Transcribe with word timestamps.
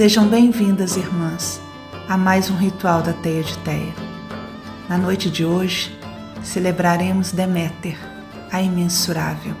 Sejam 0.00 0.26
bem-vindas, 0.26 0.96
irmãs, 0.96 1.60
a 2.08 2.16
mais 2.16 2.48
um 2.48 2.56
ritual 2.56 3.02
da 3.02 3.12
Teia 3.12 3.42
de 3.42 3.58
Teia. 3.58 3.92
Na 4.88 4.96
noite 4.96 5.28
de 5.28 5.44
hoje, 5.44 5.94
celebraremos 6.42 7.32
Deméter, 7.32 7.98
a 8.50 8.62
imensurável, 8.62 9.54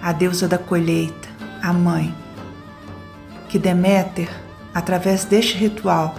a 0.00 0.12
deusa 0.12 0.46
da 0.46 0.56
colheita, 0.56 1.28
a 1.60 1.72
mãe. 1.72 2.14
Que 3.48 3.58
Deméter, 3.58 4.30
através 4.72 5.24
deste 5.24 5.56
ritual, 5.56 6.14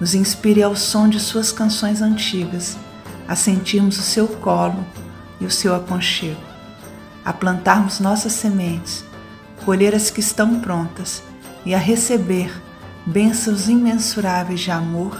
nos 0.00 0.12
inspire 0.12 0.64
ao 0.64 0.74
som 0.74 1.08
de 1.08 1.20
suas 1.20 1.52
canções 1.52 2.02
antigas, 2.02 2.76
a 3.28 3.36
sentirmos 3.36 3.96
o 3.96 4.02
seu 4.02 4.26
colo 4.26 4.84
e 5.40 5.46
o 5.46 5.50
seu 5.52 5.72
aconchego, 5.72 6.42
a 7.24 7.32
plantarmos 7.32 8.00
nossas 8.00 8.32
sementes, 8.32 9.04
colher 9.64 9.94
as 9.94 10.10
que 10.10 10.18
estão 10.18 10.58
prontas 10.58 11.22
e 11.66 11.74
a 11.74 11.78
receber 11.78 12.62
bênçãos 13.06 13.68
imensuráveis 13.68 14.60
de 14.60 14.70
amor, 14.72 15.16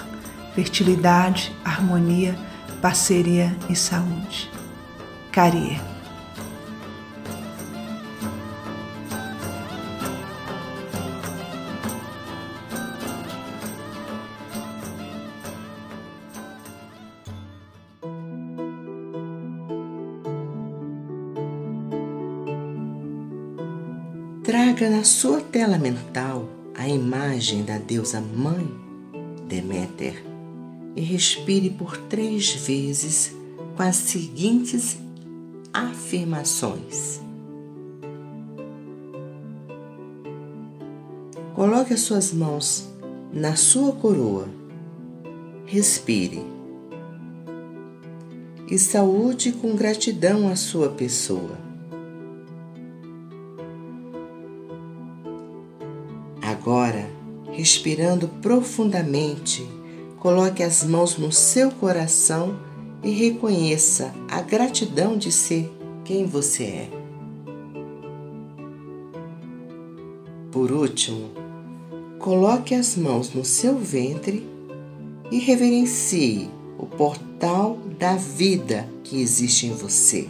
fertilidade, 0.54 1.54
harmonia, 1.64 2.36
parceria 2.82 3.56
e 3.70 3.76
saúde. 3.76 4.50
Carie. 5.30 5.80
Traga 24.42 24.88
na 24.90 25.04
sua 25.04 25.40
tela 25.40 25.76
mental 25.76 26.55
a 26.76 26.86
imagem 26.86 27.64
da 27.64 27.78
deusa 27.78 28.20
mãe 28.20 28.68
Deméter 29.48 30.22
e 30.94 31.00
respire 31.00 31.70
por 31.70 31.96
três 31.96 32.52
vezes 32.52 33.34
com 33.76 33.82
as 33.82 33.96
seguintes 33.96 34.98
afirmações. 35.72 37.20
Coloque 41.54 41.94
as 41.94 42.00
suas 42.00 42.32
mãos 42.32 42.88
na 43.32 43.56
sua 43.56 43.92
coroa. 43.92 44.48
Respire. 45.64 46.44
E 48.70 48.78
saúde 48.78 49.52
com 49.52 49.76
gratidão 49.76 50.48
a 50.48 50.56
sua 50.56 50.88
pessoa. 50.88 51.65
Agora, 56.66 57.08
respirando 57.52 58.26
profundamente, 58.42 59.64
coloque 60.18 60.64
as 60.64 60.82
mãos 60.82 61.16
no 61.16 61.30
seu 61.30 61.70
coração 61.70 62.58
e 63.04 63.10
reconheça 63.12 64.12
a 64.28 64.42
gratidão 64.42 65.16
de 65.16 65.30
ser 65.30 65.72
quem 66.04 66.26
você 66.26 66.64
é. 66.64 66.90
Por 70.50 70.72
último, 70.72 71.30
coloque 72.18 72.74
as 72.74 72.96
mãos 72.96 73.32
no 73.32 73.44
seu 73.44 73.78
ventre 73.78 74.44
e 75.30 75.38
reverencie 75.38 76.50
o 76.76 76.84
portal 76.84 77.78
da 77.96 78.16
vida 78.16 78.88
que 79.04 79.22
existe 79.22 79.68
em 79.68 79.72
você, 79.72 80.28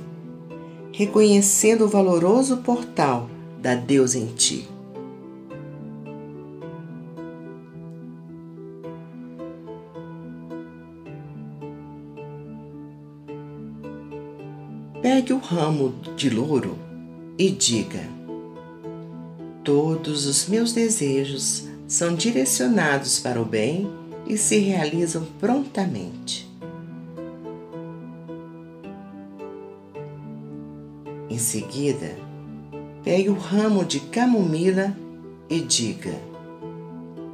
reconhecendo 0.92 1.86
o 1.86 1.88
valoroso 1.88 2.58
portal 2.58 3.26
da 3.58 3.74
Deus 3.74 4.14
em 4.14 4.26
ti. 4.26 4.75
Ramo 15.46 15.94
de 16.16 16.28
louro 16.28 16.76
e 17.38 17.50
diga: 17.50 18.02
Todos 19.62 20.26
os 20.26 20.48
meus 20.48 20.72
desejos 20.72 21.64
são 21.86 22.14
direcionados 22.14 23.20
para 23.20 23.40
o 23.40 23.44
bem 23.44 23.88
e 24.26 24.36
se 24.36 24.58
realizam 24.58 25.24
prontamente. 25.38 26.50
Em 31.30 31.38
seguida, 31.38 32.16
pegue 33.04 33.28
o 33.28 33.34
ramo 33.34 33.84
de 33.84 34.00
camomila 34.00 34.96
e 35.48 35.60
diga: 35.60 36.14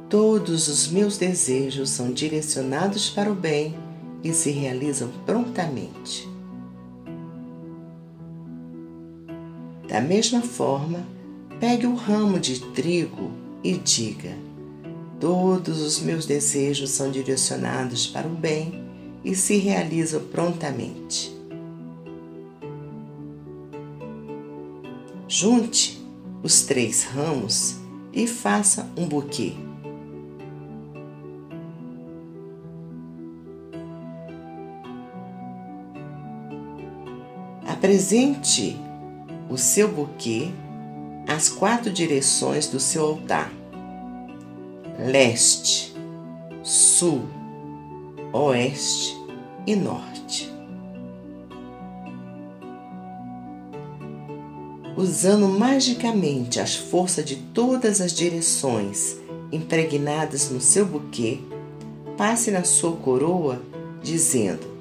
Todos 0.07 0.67
os 0.67 0.87
meus 0.87 1.17
desejos 1.17 1.89
são 1.89 2.11
direcionados 2.11 3.09
para 3.09 3.31
o 3.31 3.35
bem 3.35 3.75
e 4.23 4.31
se 4.33 4.51
realizam 4.51 5.09
prontamente. 5.25 6.32
Da 9.93 10.01
mesma 10.01 10.41
forma, 10.41 11.05
pegue 11.59 11.85
o 11.85 11.93
ramo 11.93 12.39
de 12.39 12.59
trigo 12.71 13.29
e 13.63 13.73
diga: 13.77 14.35
Todos 15.19 15.83
os 15.83 15.99
meus 15.99 16.25
desejos 16.25 16.89
são 16.89 17.11
direcionados 17.11 18.07
para 18.07 18.27
o 18.27 18.31
bem 18.31 18.83
e 19.23 19.35
se 19.35 19.57
realizam 19.57 20.19
prontamente. 20.31 21.31
Junte 25.27 26.03
os 26.41 26.63
três 26.63 27.03
ramos 27.03 27.75
e 28.11 28.25
faça 28.25 28.91
um 28.97 29.05
buquê. 29.05 29.53
Apresente 37.67 38.75
o 39.49 39.57
seu 39.57 39.87
buquê 39.87 40.49
às 41.27 41.49
quatro 41.49 41.91
direções 41.91 42.67
do 42.67 42.79
seu 42.79 43.05
altar: 43.05 43.51
leste, 44.99 45.93
sul, 46.61 47.21
oeste 48.31 49.15
e 49.65 49.75
norte. 49.75 50.51
Usando 54.95 55.47
magicamente 55.47 56.59
as 56.59 56.75
forças 56.75 57.25
de 57.25 57.35
todas 57.35 57.99
as 57.99 58.13
direções 58.13 59.17
impregnadas 59.51 60.49
no 60.49 60.61
seu 60.61 60.85
buquê, 60.85 61.39
passe 62.15 62.51
na 62.51 62.63
sua 62.63 62.95
coroa 62.95 63.61
dizendo: 64.03 64.72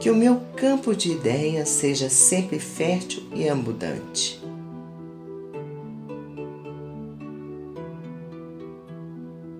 que 0.00 0.10
o 0.10 0.14
meu 0.14 0.40
campo 0.56 0.94
de 0.94 1.12
ideias 1.12 1.68
seja 1.68 2.08
sempre 2.08 2.58
fértil 2.58 3.22
e 3.34 3.48
abundante. 3.48 4.40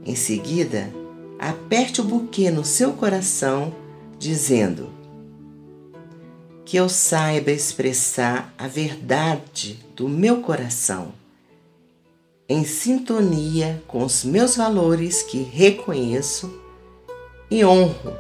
Em 0.05 0.15
seguida, 0.15 0.93
aperte 1.39 2.01
o 2.01 2.05
buquê 2.05 2.51
no 2.51 2.65
seu 2.65 2.93
coração, 2.93 3.75
dizendo: 4.19 4.89
Que 6.65 6.77
eu 6.77 6.89
saiba 6.89 7.51
expressar 7.51 8.55
a 8.57 8.69
verdade 8.69 9.85
do 9.97 10.09
meu 10.09 10.43
coração, 10.43 11.13
em 12.49 12.65
sintonia 12.65 13.83
com 13.89 14.05
os 14.05 14.23
meus 14.23 14.57
valores 14.57 15.23
que 15.23 15.43
reconheço 15.43 16.61
e 17.51 17.65
honro 17.65 18.17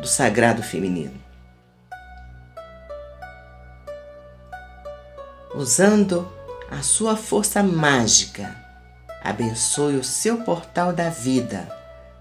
do 0.00 0.06
sagrado 0.06 0.62
feminino. 0.62 1.27
Usando 5.58 6.30
a 6.70 6.82
sua 6.82 7.16
força 7.16 7.64
mágica, 7.64 8.56
abençoe 9.24 9.96
o 9.96 10.04
seu 10.04 10.44
portal 10.44 10.92
da 10.92 11.10
vida, 11.10 11.68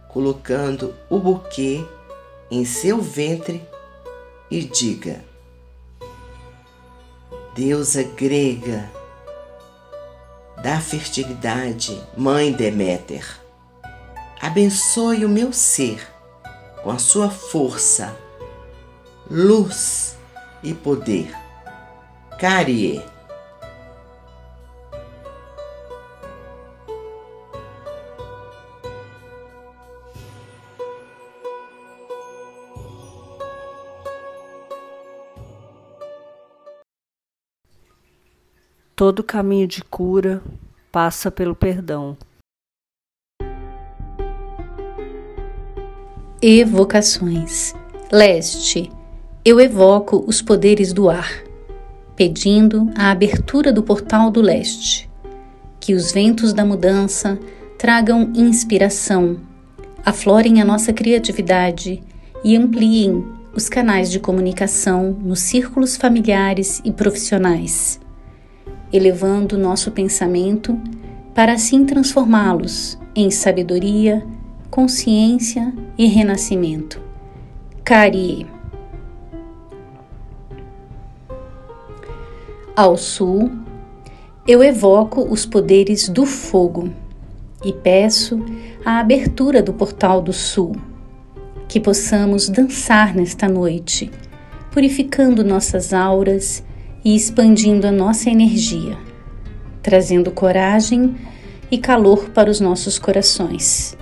colocando 0.08 0.96
o 1.08 1.20
buquê 1.20 1.86
em 2.50 2.66
seu 2.66 3.00
ventre 3.00 3.64
e 4.50 4.64
diga: 4.64 5.24
Deusa 7.54 8.02
grega 8.02 8.90
da 10.64 10.82
fertilidade, 10.82 12.02
Mãe 12.18 12.52
Deméter, 12.52 13.40
abençoe 14.42 15.24
o 15.24 15.30
meu 15.30 15.54
ser 15.54 16.02
com 16.82 16.90
a 16.90 16.98
sua 16.98 17.30
força, 17.30 18.18
luz 19.30 20.18
e 20.64 20.74
poder. 20.74 21.32
Carie. 22.40 23.17
Todo 38.98 39.22
caminho 39.22 39.68
de 39.68 39.84
cura 39.84 40.42
passa 40.92 41.30
pelo 41.30 41.54
perdão. 41.54 42.18
Evocações. 46.42 47.76
Leste. 48.12 48.90
Eu 49.46 49.60
evoco 49.60 50.26
os 50.26 50.42
poderes 50.42 50.94
do 50.94 51.12
ar, 51.12 51.32
pedindo 52.16 52.90
a 52.96 53.12
abertura 53.12 53.72
do 53.72 53.84
portal 53.84 54.32
do 54.32 54.42
leste. 54.42 55.08
Que 55.80 55.94
os 55.94 56.12
ventos 56.12 56.52
da 56.52 56.66
mudança 56.66 57.38
tragam 57.78 58.34
inspiração, 58.34 59.40
aflorem 60.04 60.60
a 60.60 60.66
nossa 60.66 60.92
criatividade 60.92 62.02
e 62.44 62.58
ampliem 62.58 63.24
os 63.54 63.70
canais 63.70 64.10
de 64.10 64.20
comunicação 64.20 65.12
nos 65.22 65.42
círculos 65.42 65.96
familiares 65.96 66.82
e 66.84 66.92
profissionais 66.92 68.00
elevando 68.92 69.58
nosso 69.58 69.92
pensamento 69.92 70.80
para 71.34 71.54
assim 71.54 71.86
transformá-los 71.86 72.98
em 73.16 73.30
sabedoria, 73.30 74.26
consciência 74.70 75.74
e 75.98 76.06
renascimento. 76.08 77.02
Carie. 77.84 78.48
Ao 82.76 82.96
sul, 82.96 83.52
eu 84.48 84.64
evoco 84.64 85.22
os 85.22 85.46
poderes 85.46 86.08
do 86.08 86.26
fogo 86.26 86.90
e 87.66 87.74
peço 87.74 88.40
a 88.86 89.00
abertura 89.00 89.62
do 89.62 89.74
portal 89.74 90.22
do 90.22 90.32
sul, 90.32 90.76
que 91.68 91.80
possamos 91.80 92.48
dançar 92.48 93.16
nesta 93.16 93.48
noite, 93.50 94.12
purificando 94.72 95.44
nossas 95.44 95.92
auras 95.92 96.64
e 97.08 97.16
expandindo 97.16 97.88
a 97.88 97.92
nossa 97.92 98.30
energia, 98.30 98.98
trazendo 99.82 100.30
coragem 100.30 101.16
e 101.72 101.78
calor 101.78 102.32
para 102.32 102.52
os 102.52 102.60
nossos 102.60 103.00
corações 103.00 103.98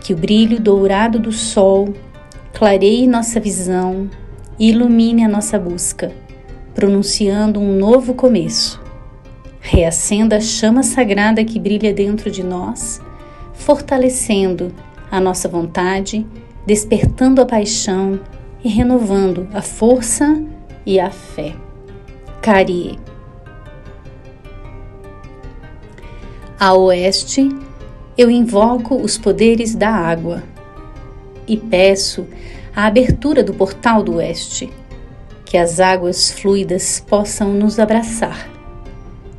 que 0.00 0.12
o 0.12 0.16
brilho 0.16 0.60
dourado 0.60 1.20
do 1.20 1.30
sol 1.30 1.94
clareie 2.52 3.06
nossa 3.06 3.38
visão 3.38 4.10
e 4.58 4.70
ilumine 4.70 5.24
a 5.24 5.28
nossa 5.28 5.56
busca, 5.56 6.10
pronunciando 6.74 7.60
um 7.60 7.76
novo 7.76 8.12
começo. 8.12 8.80
Reacenda 9.60 10.38
a 10.38 10.40
chama 10.40 10.82
sagrada 10.82 11.44
que 11.44 11.60
brilha 11.60 11.94
dentro 11.94 12.28
de 12.28 12.42
nós, 12.42 13.00
fortalecendo 13.52 14.72
a 15.12 15.20
nossa 15.20 15.48
vontade, 15.48 16.26
despertando 16.66 17.40
a 17.40 17.46
paixão 17.46 18.18
e 18.64 18.68
renovando 18.68 19.46
a 19.54 19.62
força 19.62 20.40
e 20.84 20.98
a 20.98 21.10
fé. 21.10 21.65
Carie. 22.40 22.98
A 26.58 26.74
oeste, 26.74 27.48
eu 28.16 28.30
invoco 28.30 28.96
os 28.96 29.18
poderes 29.18 29.74
da 29.74 29.90
água 29.90 30.42
e 31.46 31.56
peço 31.56 32.26
a 32.74 32.86
abertura 32.86 33.42
do 33.42 33.52
portal 33.52 34.02
do 34.02 34.16
oeste, 34.16 34.72
que 35.44 35.56
as 35.56 35.80
águas 35.80 36.30
fluidas 36.30 37.04
possam 37.06 37.52
nos 37.52 37.78
abraçar, 37.78 38.48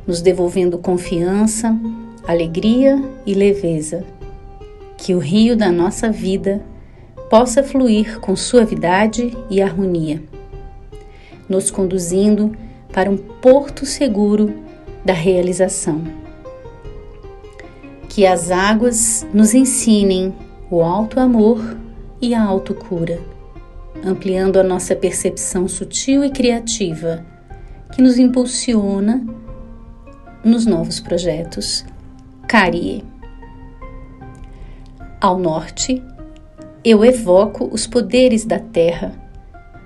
nos 0.06 0.20
devolvendo 0.20 0.78
confiança, 0.78 1.76
alegria 2.26 3.02
e 3.26 3.34
leveza. 3.34 4.04
Que 4.96 5.14
o 5.14 5.18
rio 5.18 5.56
da 5.56 5.72
nossa 5.72 6.10
vida 6.10 6.62
possa 7.30 7.62
fluir 7.62 8.20
com 8.20 8.34
suavidade 8.36 9.36
e 9.50 9.60
harmonia, 9.62 10.22
nos 11.48 11.70
conduzindo 11.70 12.56
para 12.98 13.08
um 13.08 13.16
porto 13.16 13.86
seguro 13.86 14.52
da 15.04 15.12
realização 15.12 16.02
que 18.08 18.26
as 18.26 18.50
águas 18.50 19.24
nos 19.32 19.54
ensinem 19.54 20.34
o 20.68 20.82
alto 20.82 21.20
amor 21.20 21.78
e 22.20 22.34
a 22.34 22.42
autocura, 22.42 23.20
ampliando 24.04 24.58
a 24.58 24.64
nossa 24.64 24.96
percepção 24.96 25.68
sutil 25.68 26.24
e 26.24 26.30
criativa, 26.30 27.24
que 27.92 28.02
nos 28.02 28.18
impulsiona 28.18 29.24
nos 30.44 30.66
novos 30.66 30.98
projetos. 30.98 31.86
Carie. 32.48 33.04
Ao 35.20 35.38
norte, 35.38 36.02
eu 36.84 37.04
evoco 37.04 37.68
os 37.70 37.86
poderes 37.86 38.44
da 38.44 38.58
terra 38.58 39.12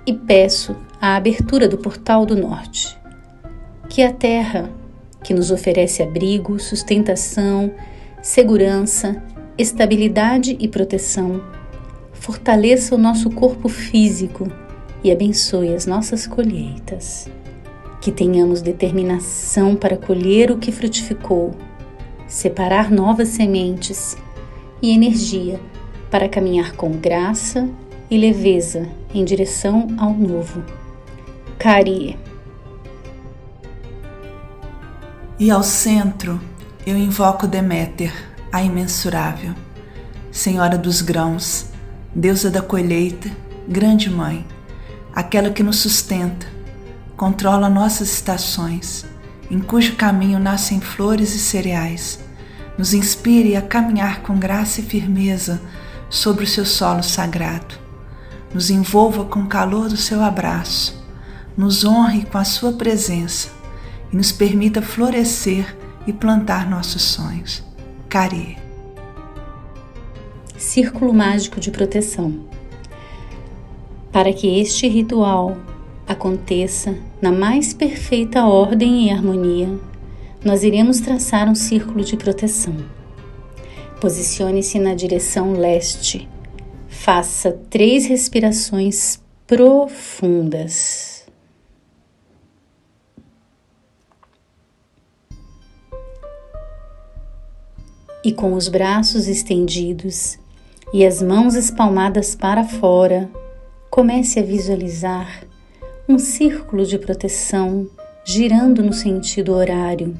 e 0.03 0.13
peço 0.13 0.75
a 0.99 1.15
abertura 1.15 1.67
do 1.67 1.77
portal 1.77 2.25
do 2.25 2.35
norte. 2.35 3.02
Que 3.89 4.01
a 4.01 4.11
terra, 4.11 4.69
que 5.23 5.33
nos 5.33 5.51
oferece 5.51 6.01
abrigo, 6.01 6.59
sustentação, 6.59 7.71
segurança, 8.21 9.21
estabilidade 9.57 10.57
e 10.59 10.67
proteção. 10.67 11.43
Fortaleça 12.13 12.95
o 12.95 12.97
nosso 12.97 13.29
corpo 13.29 13.67
físico 13.67 14.51
e 15.03 15.11
abençoe 15.11 15.73
as 15.73 15.85
nossas 15.85 16.25
colheitas. 16.25 17.29
Que 18.01 18.11
tenhamos 18.11 18.61
determinação 18.61 19.75
para 19.75 19.97
colher 19.97 20.51
o 20.51 20.57
que 20.57 20.71
frutificou, 20.71 21.51
separar 22.27 22.89
novas 22.89 23.29
sementes 23.29 24.17
e 24.81 24.91
energia 24.91 25.59
para 26.09 26.29
caminhar 26.29 26.73
com 26.73 26.91
graça 26.91 27.69
e 28.09 28.17
leveza 28.17 28.87
em 29.13 29.23
direção 29.23 29.87
ao 29.97 30.13
novo. 30.13 30.63
Carie. 31.57 32.17
E 35.39 35.49
ao 35.49 35.63
centro, 35.63 36.39
eu 36.85 36.95
invoco 36.95 37.47
Deméter, 37.47 38.13
a 38.51 38.61
imensurável, 38.61 39.55
Senhora 40.31 40.77
dos 40.77 41.01
grãos, 41.01 41.65
deusa 42.13 42.51
da 42.51 42.61
colheita, 42.61 43.31
grande 43.67 44.11
mãe, 44.11 44.45
aquela 45.13 45.49
que 45.49 45.63
nos 45.63 45.77
sustenta, 45.77 46.45
controla 47.17 47.67
nossas 47.67 48.13
estações, 48.13 49.05
em 49.49 49.59
cujo 49.59 49.95
caminho 49.95 50.37
nascem 50.37 50.79
flores 50.79 51.33
e 51.33 51.39
cereais, 51.39 52.19
nos 52.77 52.93
inspire 52.93 53.55
a 53.55 53.61
caminhar 53.61 54.21
com 54.21 54.37
graça 54.37 54.81
e 54.81 54.83
firmeza 54.83 55.59
sobre 56.11 56.43
o 56.43 56.47
seu 56.47 56.63
solo 56.65 57.01
sagrado, 57.01 57.73
nos 58.53 58.69
envolva 58.69 59.25
com 59.25 59.39
o 59.39 59.47
calor 59.47 59.89
do 59.89 59.97
seu 59.97 60.23
abraço, 60.23 61.03
nos 61.57 61.83
honre 61.83 62.23
com 62.23 62.37
a 62.37 62.45
sua 62.45 62.73
presença 62.73 63.62
e 64.13 64.15
nos 64.15 64.31
permita 64.31 64.81
florescer 64.81 65.75
e 66.05 66.13
plantar 66.13 66.69
nossos 66.69 67.01
sonhos. 67.01 67.63
Cari. 68.07 68.57
Círculo 70.55 71.11
mágico 71.11 71.59
de 71.59 71.71
proteção. 71.71 72.45
Para 74.11 74.31
que 74.31 74.59
este 74.59 74.87
ritual 74.87 75.57
aconteça 76.07 76.95
na 77.19 77.31
mais 77.31 77.73
perfeita 77.73 78.45
ordem 78.45 79.07
e 79.07 79.09
harmonia, 79.09 79.79
nós 80.45 80.63
iremos 80.63 80.99
traçar 80.99 81.49
um 81.49 81.55
círculo 81.55 82.03
de 82.03 82.15
proteção. 82.15 82.75
Posicione-se 83.99 84.77
na 84.77 84.93
direção 84.93 85.53
leste. 85.53 86.29
Faça 86.87 87.51
três 87.69 88.05
respirações 88.05 89.19
profundas. 89.47 91.12
E 98.23 98.31
com 98.31 98.53
os 98.53 98.67
braços 98.67 99.27
estendidos 99.27 100.37
e 100.93 101.05
as 101.05 101.21
mãos 101.21 101.55
espalmadas 101.55 102.35
para 102.35 102.63
fora, 102.63 103.29
comece 103.89 104.39
a 104.39 104.43
visualizar 104.43 105.43
um 106.07 106.19
círculo 106.19 106.85
de 106.85 106.97
proteção 106.97 107.87
girando 108.23 108.83
no 108.83 108.93
sentido 108.93 109.53
horário 109.53 110.15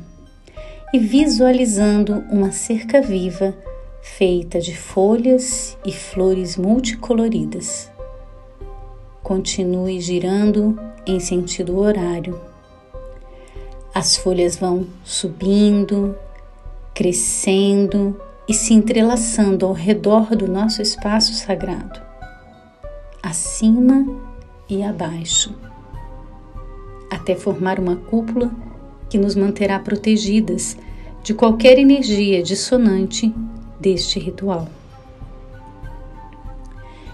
e 0.94 1.00
visualizando 1.00 2.24
uma 2.30 2.52
cerca 2.52 3.02
viva 3.02 3.56
feita 4.02 4.60
de 4.60 4.76
folhas 4.76 5.78
e 5.86 5.92
flores 5.92 6.58
multicoloridas. 6.58 7.90
Continue 9.24 10.02
girando 10.02 10.78
em 11.08 11.20
sentido 11.20 11.80
horário. 11.80 12.40
As 13.94 14.18
folhas 14.18 14.58
vão 14.58 14.86
subindo, 15.04 16.16
crescendo 16.94 18.20
e 18.48 18.54
se 18.54 18.74
entrelaçando 18.74 19.66
ao 19.66 19.74
redor 19.74 20.36
do 20.36 20.48
nosso 20.48 20.82
espaço 20.82 21.34
sagrado, 21.34 22.00
acima 23.22 24.06
e 24.70 24.84
abaixo, 24.84 25.56
até 27.10 27.36
formar 27.36 27.80
uma 27.80 27.96
cúpula 27.96 28.52
que 29.10 29.18
nos 29.18 29.36
manterá 29.36 29.80
protegidas 29.80 30.78
de 31.24 31.34
qualquer 31.34 31.80
energia 31.80 32.44
dissonante 32.44 33.34
deste 33.80 34.20
ritual. 34.20 34.68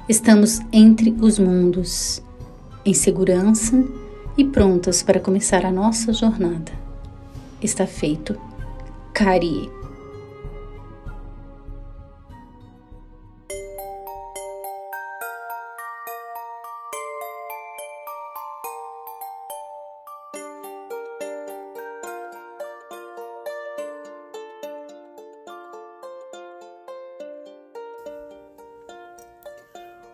Estamos 0.08 0.60
entre 0.74 1.16
os 1.22 1.38
mundos, 1.38 2.22
em 2.84 2.94
segurança 2.94 3.84
e 4.36 4.44
prontas 4.44 5.04
para 5.04 5.20
começar 5.20 5.66
a 5.66 5.72
nossa 5.72 6.12
jornada. 6.12 6.72
Está 7.62 7.86
feito 7.86 8.49
Cari. 9.20 9.70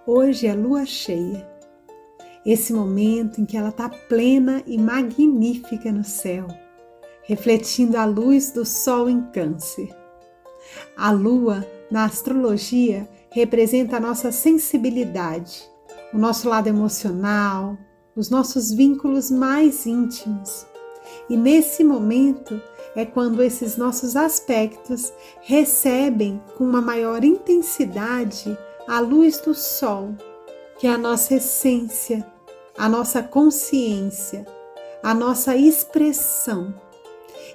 Hoje 0.07 0.47
é 0.47 0.55
lua 0.55 0.83
cheia, 0.83 1.47
esse 2.43 2.73
momento 2.73 3.39
em 3.39 3.45
que 3.45 3.55
ela 3.55 3.69
está 3.69 3.87
plena 3.87 4.63
e 4.65 4.79
magnífica 4.79 5.91
no 5.91 6.03
céu 6.03 6.64
refletindo 7.25 7.97
a 7.97 8.05
luz 8.05 8.51
do 8.51 8.65
sol 8.65 9.09
em 9.09 9.21
Câncer. 9.31 9.89
A 10.95 11.11
lua, 11.11 11.65
na 11.91 12.05
astrologia, 12.05 13.07
representa 13.29 13.97
a 13.97 13.99
nossa 13.99 14.31
sensibilidade, 14.31 15.63
o 16.13 16.17
nosso 16.17 16.47
lado 16.47 16.67
emocional, 16.67 17.77
os 18.15 18.29
nossos 18.29 18.71
vínculos 18.71 19.29
mais 19.29 19.85
íntimos. 19.85 20.65
E 21.29 21.35
nesse 21.35 21.83
momento 21.83 22.61
é 22.95 23.05
quando 23.05 23.43
esses 23.43 23.75
nossos 23.75 24.15
aspectos 24.15 25.11
recebem 25.41 26.41
com 26.57 26.63
uma 26.63 26.81
maior 26.81 27.23
intensidade 27.23 28.57
a 28.87 28.99
luz 28.99 29.39
do 29.39 29.53
sol, 29.53 30.15
que 30.77 30.87
é 30.87 30.91
a 30.91 30.97
nossa 30.97 31.35
essência, 31.35 32.25
a 32.77 32.87
nossa 32.87 33.21
consciência, 33.21 34.45
a 35.03 35.13
nossa 35.13 35.55
expressão 35.55 36.73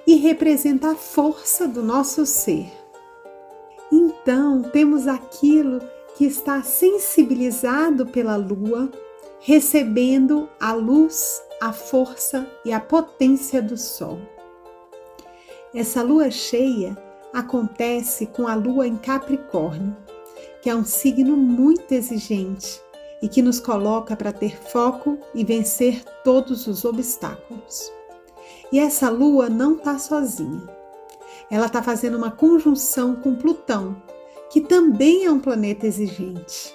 e 0.05 0.15
representa 0.15 0.91
a 0.91 0.95
força 0.95 1.67
do 1.67 1.83
nosso 1.83 2.25
ser. 2.25 2.71
Então, 3.91 4.61
temos 4.61 5.07
aquilo 5.07 5.81
que 6.15 6.25
está 6.25 6.63
sensibilizado 6.63 8.05
pela 8.05 8.35
lua, 8.35 8.89
recebendo 9.39 10.47
a 10.59 10.73
luz, 10.73 11.41
a 11.59 11.73
força 11.73 12.47
e 12.63 12.71
a 12.71 12.79
potência 12.79 13.61
do 13.61 13.77
sol. 13.77 14.19
Essa 15.73 16.01
lua 16.01 16.29
cheia 16.29 16.97
acontece 17.33 18.25
com 18.25 18.47
a 18.47 18.55
lua 18.55 18.87
em 18.87 18.97
Capricórnio, 18.97 19.95
que 20.61 20.69
é 20.69 20.75
um 20.75 20.83
signo 20.83 21.35
muito 21.35 21.91
exigente 21.93 22.81
e 23.21 23.27
que 23.27 23.41
nos 23.41 23.59
coloca 23.59 24.15
para 24.15 24.33
ter 24.33 24.57
foco 24.57 25.17
e 25.33 25.43
vencer 25.43 26.03
todos 26.23 26.67
os 26.67 26.83
obstáculos. 26.83 27.91
E 28.71 28.79
essa 28.79 29.09
lua 29.09 29.49
não 29.49 29.75
está 29.75 29.99
sozinha. 29.99 30.67
Ela 31.49 31.65
está 31.65 31.83
fazendo 31.83 32.17
uma 32.17 32.31
conjunção 32.31 33.15
com 33.15 33.35
Plutão, 33.35 34.01
que 34.49 34.61
também 34.61 35.25
é 35.25 35.31
um 35.31 35.39
planeta 35.39 35.85
exigente. 35.85 36.73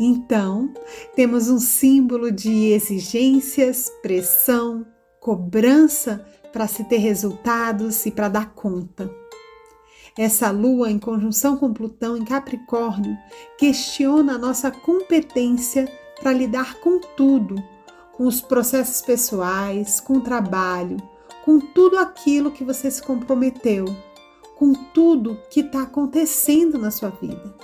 Então, 0.00 0.72
temos 1.16 1.48
um 1.48 1.58
símbolo 1.58 2.30
de 2.30 2.68
exigências, 2.68 3.90
pressão, 4.02 4.86
cobrança 5.18 6.24
para 6.52 6.66
se 6.68 6.84
ter 6.84 6.98
resultados 6.98 8.06
e 8.06 8.10
para 8.10 8.28
dar 8.28 8.54
conta. 8.54 9.10
Essa 10.16 10.50
lua, 10.50 10.90
em 10.90 10.98
conjunção 10.98 11.56
com 11.56 11.72
Plutão 11.72 12.16
em 12.16 12.24
Capricórnio, 12.24 13.16
questiona 13.56 14.34
a 14.34 14.38
nossa 14.38 14.70
competência 14.70 15.90
para 16.20 16.32
lidar 16.32 16.80
com 16.80 16.98
tudo, 17.16 17.54
com 18.18 18.26
os 18.26 18.40
processos 18.40 19.00
pessoais, 19.00 20.00
com 20.00 20.14
o 20.14 20.20
trabalho, 20.20 20.96
com 21.44 21.60
tudo 21.60 21.96
aquilo 21.96 22.50
que 22.50 22.64
você 22.64 22.90
se 22.90 23.00
comprometeu, 23.00 23.84
com 24.56 24.74
tudo 24.74 25.40
que 25.48 25.60
está 25.60 25.82
acontecendo 25.82 26.76
na 26.76 26.90
sua 26.90 27.10
vida. 27.10 27.54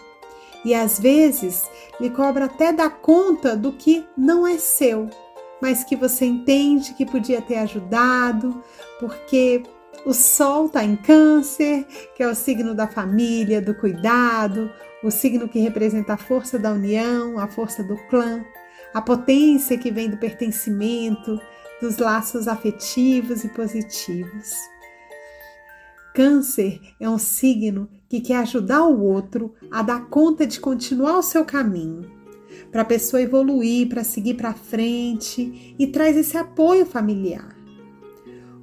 E 0.65 0.73
às 0.73 1.01
vezes 1.01 1.69
lhe 2.01 2.09
cobra 2.09 2.45
até 2.45 2.73
dar 2.73 2.89
conta 2.89 3.57
do 3.57 3.73
que 3.73 4.07
não 4.17 4.47
é 4.47 4.57
seu, 4.57 5.11
mas 5.61 5.83
que 5.83 5.97
você 5.97 6.25
entende 6.25 6.95
que 6.95 7.05
podia 7.05 7.43
ter 7.43 7.57
ajudado, 7.57 8.63
porque 9.01 9.65
o 10.07 10.15
Sol 10.15 10.67
está 10.67 10.85
em 10.85 10.95
Câncer, 10.95 11.85
que 12.15 12.23
é 12.23 12.29
o 12.29 12.35
signo 12.35 12.75
da 12.75 12.87
família, 12.87 13.61
do 13.61 13.75
cuidado, 13.75 14.71
o 15.03 15.11
signo 15.11 15.49
que 15.49 15.59
representa 15.59 16.15
a 16.15 16.19
força 16.19 16.61
da 16.61 16.71
união, 16.71 17.41
a 17.41 17.49
força 17.49 17.83
do 17.83 17.97
clã, 18.07 18.45
a 18.95 19.03
potência 19.03 19.77
que 19.77 19.91
vem 19.91 20.09
do 20.09 20.17
pertencimento, 20.17 21.41
dos 21.83 21.99
laços 21.99 22.47
afetivos 22.47 23.43
e 23.43 23.49
positivos. 23.49 24.53
Câncer 26.15 26.81
é 27.01 27.11
um 27.11 27.19
signo 27.19 27.89
que 28.09 28.21
quer 28.21 28.37
ajudar 28.37 28.85
o 28.85 29.03
outro 29.03 29.53
a 29.69 29.83
dar 29.83 30.07
conta 30.07 30.47
de 30.47 30.61
continuar 30.61 31.19
o 31.19 31.23
seu 31.23 31.45
caminho, 31.45 32.09
para 32.71 32.83
a 32.83 32.85
pessoa 32.85 33.21
evoluir, 33.21 33.89
para 33.89 34.05
seguir 34.05 34.35
para 34.35 34.55
frente 34.55 35.75
e 35.77 35.89
traz 35.89 36.17
esse 36.17 36.37
apoio 36.37 36.87
familiar. 36.87 37.53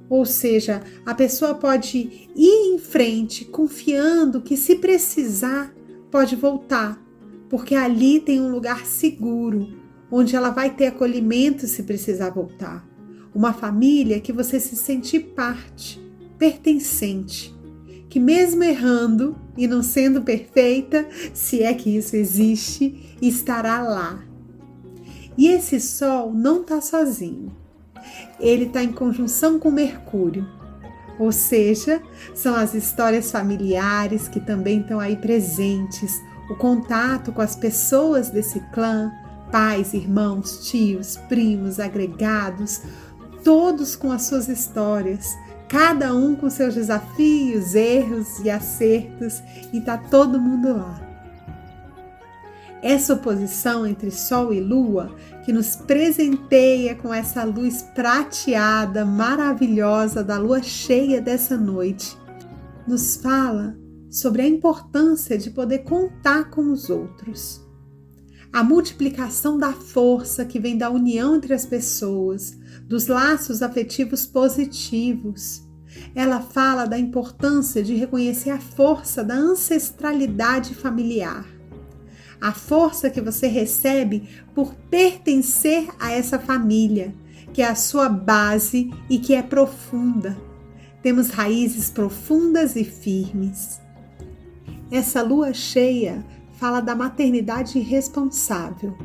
Ou 0.08 0.24
seja, 0.24 0.82
a 1.04 1.14
pessoa 1.14 1.54
pode 1.54 2.28
ir 2.34 2.74
em 2.74 2.78
frente 2.78 3.44
confiando 3.44 4.40
que, 4.40 4.56
se 4.56 4.76
precisar, 4.76 5.74
pode 6.10 6.36
voltar, 6.36 6.98
porque 7.50 7.74
ali 7.74 8.18
tem 8.18 8.40
um 8.40 8.50
lugar 8.50 8.86
seguro, 8.86 9.81
onde 10.12 10.36
ela 10.36 10.50
vai 10.50 10.70
ter 10.70 10.86
acolhimento 10.86 11.66
se 11.66 11.82
precisar 11.82 12.30
voltar. 12.30 12.86
Uma 13.34 13.52
família 13.52 14.20
que 14.20 14.32
você 14.32 14.60
se 14.60 14.76
sente 14.76 15.18
parte, 15.18 15.98
pertencente, 16.38 17.52
que 18.08 18.20
mesmo 18.20 18.62
errando 18.62 19.36
e 19.56 19.66
não 19.66 19.82
sendo 19.82 20.22
perfeita, 20.22 21.08
se 21.34 21.62
é 21.62 21.74
que 21.74 21.96
isso 21.96 22.14
existe, 22.14 23.16
estará 23.20 23.82
lá. 23.82 24.22
E 25.36 25.48
esse 25.48 25.80
sol 25.80 26.32
não 26.32 26.60
está 26.60 26.80
sozinho 26.80 27.62
ele 28.42 28.64
está 28.64 28.82
em 28.82 28.92
conjunção 28.92 29.58
com 29.58 29.70
Mercúrio. 29.70 30.46
Ou 31.18 31.30
seja, 31.30 32.02
são 32.34 32.54
as 32.54 32.74
histórias 32.74 33.30
familiares 33.30 34.28
que 34.28 34.40
também 34.40 34.80
estão 34.80 34.98
aí 34.98 35.16
presentes, 35.16 36.20
o 36.50 36.56
contato 36.56 37.32
com 37.32 37.40
as 37.40 37.54
pessoas 37.54 38.30
desse 38.30 38.58
clã, 38.72 39.12
pais, 39.52 39.94
irmãos, 39.94 40.68
tios, 40.68 41.16
primos, 41.28 41.78
agregados, 41.78 42.82
todos 43.44 43.94
com 43.94 44.10
as 44.10 44.22
suas 44.22 44.48
histórias, 44.48 45.36
cada 45.68 46.14
um 46.14 46.34
com 46.34 46.50
seus 46.50 46.74
desafios, 46.74 47.74
erros 47.74 48.40
e 48.40 48.50
acertos, 48.50 49.40
e 49.72 49.80
tá 49.80 49.96
todo 49.96 50.40
mundo 50.40 50.76
lá. 50.76 51.08
Essa 52.82 53.14
oposição 53.14 53.86
entre 53.86 54.10
Sol 54.10 54.52
e 54.52 54.60
Lua, 54.60 55.14
que 55.44 55.52
nos 55.52 55.76
presenteia 55.76 56.96
com 56.96 57.14
essa 57.14 57.44
luz 57.44 57.82
prateada 57.94 59.04
maravilhosa 59.04 60.24
da 60.24 60.36
lua 60.36 60.62
cheia 60.62 61.20
dessa 61.20 61.56
noite, 61.56 62.18
nos 62.86 63.16
fala 63.16 63.76
sobre 64.10 64.42
a 64.42 64.48
importância 64.48 65.38
de 65.38 65.50
poder 65.50 65.80
contar 65.80 66.50
com 66.50 66.72
os 66.72 66.90
outros. 66.90 67.62
A 68.52 68.62
multiplicação 68.62 69.58
da 69.58 69.72
força 69.72 70.44
que 70.44 70.60
vem 70.60 70.76
da 70.76 70.90
união 70.90 71.36
entre 71.36 71.54
as 71.54 71.64
pessoas, 71.64 72.58
dos 72.86 73.06
laços 73.06 73.62
afetivos 73.62 74.26
positivos. 74.26 75.66
Ela 76.14 76.40
fala 76.40 76.84
da 76.84 76.98
importância 76.98 77.82
de 77.82 77.94
reconhecer 77.94 78.50
a 78.50 78.58
força 78.58 79.24
da 79.24 79.34
ancestralidade 79.34 80.74
familiar 80.74 81.46
a 82.42 82.50
força 82.50 83.08
que 83.08 83.20
você 83.20 83.46
recebe 83.46 84.28
por 84.52 84.74
pertencer 84.90 85.88
a 86.00 86.10
essa 86.10 86.40
família, 86.40 87.14
que 87.52 87.62
é 87.62 87.68
a 87.68 87.76
sua 87.76 88.08
base 88.08 88.90
e 89.08 89.20
que 89.20 89.32
é 89.32 89.40
profunda. 89.40 90.36
Temos 91.00 91.30
raízes 91.30 91.88
profundas 91.88 92.74
e 92.74 92.82
firmes. 92.82 93.80
Essa 94.90 95.22
lua 95.22 95.54
cheia 95.54 96.26
fala 96.62 96.80
da 96.80 96.94
maternidade 96.94 97.80
responsável, 97.80 98.96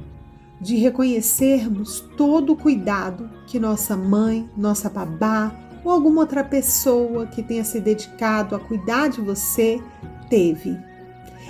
de 0.61 0.75
reconhecermos 0.75 2.01
todo 2.15 2.53
o 2.53 2.55
cuidado 2.55 3.31
que 3.47 3.59
nossa 3.59 3.97
mãe, 3.97 4.47
nossa 4.55 4.87
babá 4.91 5.51
ou 5.83 5.91
alguma 5.91 6.21
outra 6.21 6.43
pessoa 6.43 7.25
que 7.25 7.41
tenha 7.41 7.63
se 7.63 7.79
dedicado 7.79 8.55
a 8.55 8.59
cuidar 8.59 9.07
de 9.07 9.21
você 9.21 9.81
teve 10.29 10.77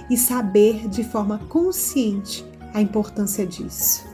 e 0.10 0.16
saber 0.16 0.88
de 0.88 1.04
forma 1.04 1.40
consciente 1.50 2.46
a 2.74 2.80
importância 2.80 3.46
disso. 3.46 4.08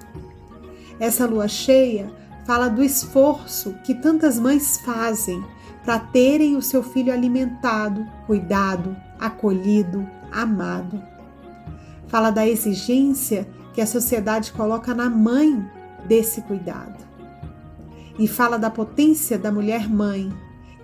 Essa 0.99 1.27
lua 1.27 1.47
cheia 1.47 2.11
fala 2.43 2.69
do 2.69 2.83
esforço 2.83 3.75
que 3.83 3.93
tantas 3.93 4.39
mães 4.39 4.79
fazem 4.79 5.45
para 5.85 5.99
terem 5.99 6.55
o 6.55 6.61
seu 6.61 6.81
filho 6.81 7.13
alimentado, 7.13 8.03
cuidado, 8.25 8.97
acolhido, 9.19 10.09
amado. 10.31 11.12
Fala 12.13 12.29
da 12.29 12.47
exigência 12.47 13.47
que 13.73 13.81
a 13.81 13.87
sociedade 13.87 14.51
coloca 14.51 14.93
na 14.93 15.09
mãe 15.09 15.67
desse 16.07 16.43
cuidado. 16.43 17.03
E 18.19 18.27
fala 18.27 18.59
da 18.59 18.69
potência 18.69 19.35
da 19.35 19.51
mulher 19.51 19.89
mãe, 19.89 20.31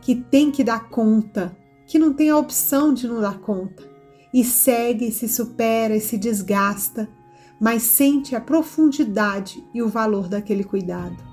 que 0.01 0.15
tem 0.15 0.50
que 0.50 0.63
dar 0.63 0.89
conta, 0.89 1.55
que 1.86 2.00
não 2.00 2.13
tem 2.13 2.31
a 2.31 2.38
opção 2.38 2.95
de 2.95 3.07
não 3.07 3.21
dar 3.21 3.38
conta, 3.38 3.88
e 4.33 4.43
segue, 4.43 5.12
se 5.12 5.29
supera 5.29 5.95
e 5.95 6.01
se 6.01 6.17
desgasta, 6.17 7.07
mas 7.62 7.83
sente 7.83 8.36
a 8.36 8.41
profundidade 8.41 9.63
e 9.71 9.83
o 9.83 9.88
valor 9.88 10.27
daquele 10.27 10.63
cuidado. 10.63 11.24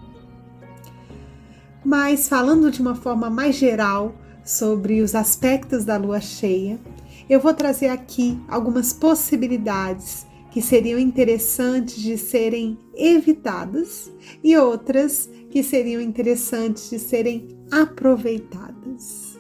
Mas 1.83 2.29
falando 2.29 2.71
de 2.71 2.83
uma 2.83 2.97
forma 2.97 3.31
mais 3.31 3.57
geral 3.57 4.15
sobre 4.45 5.01
os 5.01 5.15
aspectos 5.15 5.87
da 5.87 5.97
lua 5.97 6.21
cheia, 6.21 6.79
eu 7.29 7.41
vou 7.41 7.53
trazer 7.53 7.89
aqui 7.89 8.41
algumas 8.49 8.93
possibilidades 8.93 10.27
que 10.51 10.63
seriam 10.63 10.99
interessantes 10.99 11.97
de 11.97 12.17
serem 12.17 12.79
evitadas 12.95 14.11
e 14.43 14.57
outras 14.57 15.29
que 15.51 15.63
seriam 15.63 16.01
interessantes 16.01 16.89
de 16.89 16.99
serem 16.99 17.49
aproveitadas. 17.71 19.37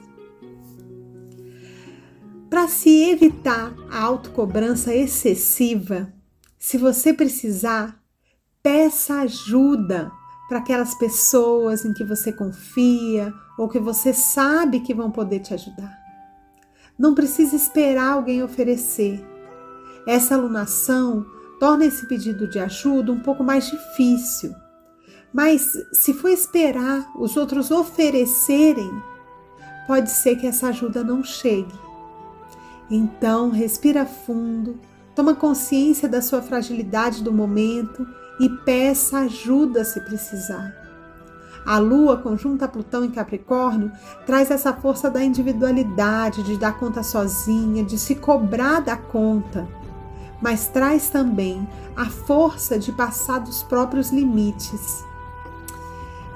Para 2.50 2.68
se 2.68 3.10
evitar 3.10 3.74
a 3.90 4.02
autocobrança 4.02 4.94
excessiva, 4.94 6.12
se 6.58 6.76
você 6.76 7.12
precisar, 7.14 7.98
peça 8.62 9.20
ajuda 9.20 10.10
para 10.48 10.58
aquelas 10.58 10.94
pessoas 10.94 11.84
em 11.84 11.92
que 11.92 12.04
você 12.04 12.32
confia 12.32 13.32
ou 13.56 13.68
que 13.68 13.78
você 13.78 14.12
sabe 14.12 14.80
que 14.80 14.92
vão 14.92 15.10
poder 15.10 15.40
te 15.40 15.54
ajudar. 15.54 15.95
Não 16.98 17.14
precisa 17.14 17.54
esperar 17.54 18.12
alguém 18.12 18.42
oferecer. 18.42 19.24
Essa 20.06 20.34
alunação 20.34 21.26
torna 21.58 21.84
esse 21.84 22.06
pedido 22.06 22.48
de 22.48 22.58
ajuda 22.58 23.12
um 23.12 23.20
pouco 23.20 23.42
mais 23.42 23.70
difícil. 23.70 24.54
Mas 25.32 25.72
se 25.92 26.14
for 26.14 26.28
esperar 26.28 27.06
os 27.18 27.36
outros 27.36 27.70
oferecerem, 27.70 28.90
pode 29.86 30.10
ser 30.10 30.36
que 30.36 30.46
essa 30.46 30.68
ajuda 30.68 31.04
não 31.04 31.22
chegue. 31.22 31.74
Então, 32.90 33.50
respira 33.50 34.06
fundo, 34.06 34.80
toma 35.14 35.34
consciência 35.34 36.08
da 36.08 36.22
sua 36.22 36.40
fragilidade 36.40 37.22
do 37.22 37.32
momento 37.32 38.06
e 38.40 38.48
peça 38.48 39.18
ajuda 39.20 39.84
se 39.84 40.00
precisar. 40.00 40.85
A 41.66 41.78
Lua, 41.78 42.16
conjunta 42.16 42.68
Plutão 42.68 43.04
em 43.04 43.10
Capricórnio, 43.10 43.90
traz 44.24 44.52
essa 44.52 44.72
força 44.72 45.10
da 45.10 45.24
individualidade, 45.24 46.44
de 46.44 46.56
dar 46.56 46.78
conta 46.78 47.02
sozinha, 47.02 47.82
de 47.82 47.98
se 47.98 48.14
cobrar 48.14 48.80
da 48.80 48.96
conta, 48.96 49.66
mas 50.40 50.68
traz 50.68 51.08
também 51.08 51.68
a 51.96 52.06
força 52.06 52.78
de 52.78 52.92
passar 52.92 53.40
dos 53.40 53.64
próprios 53.64 54.10
limites. 54.10 55.04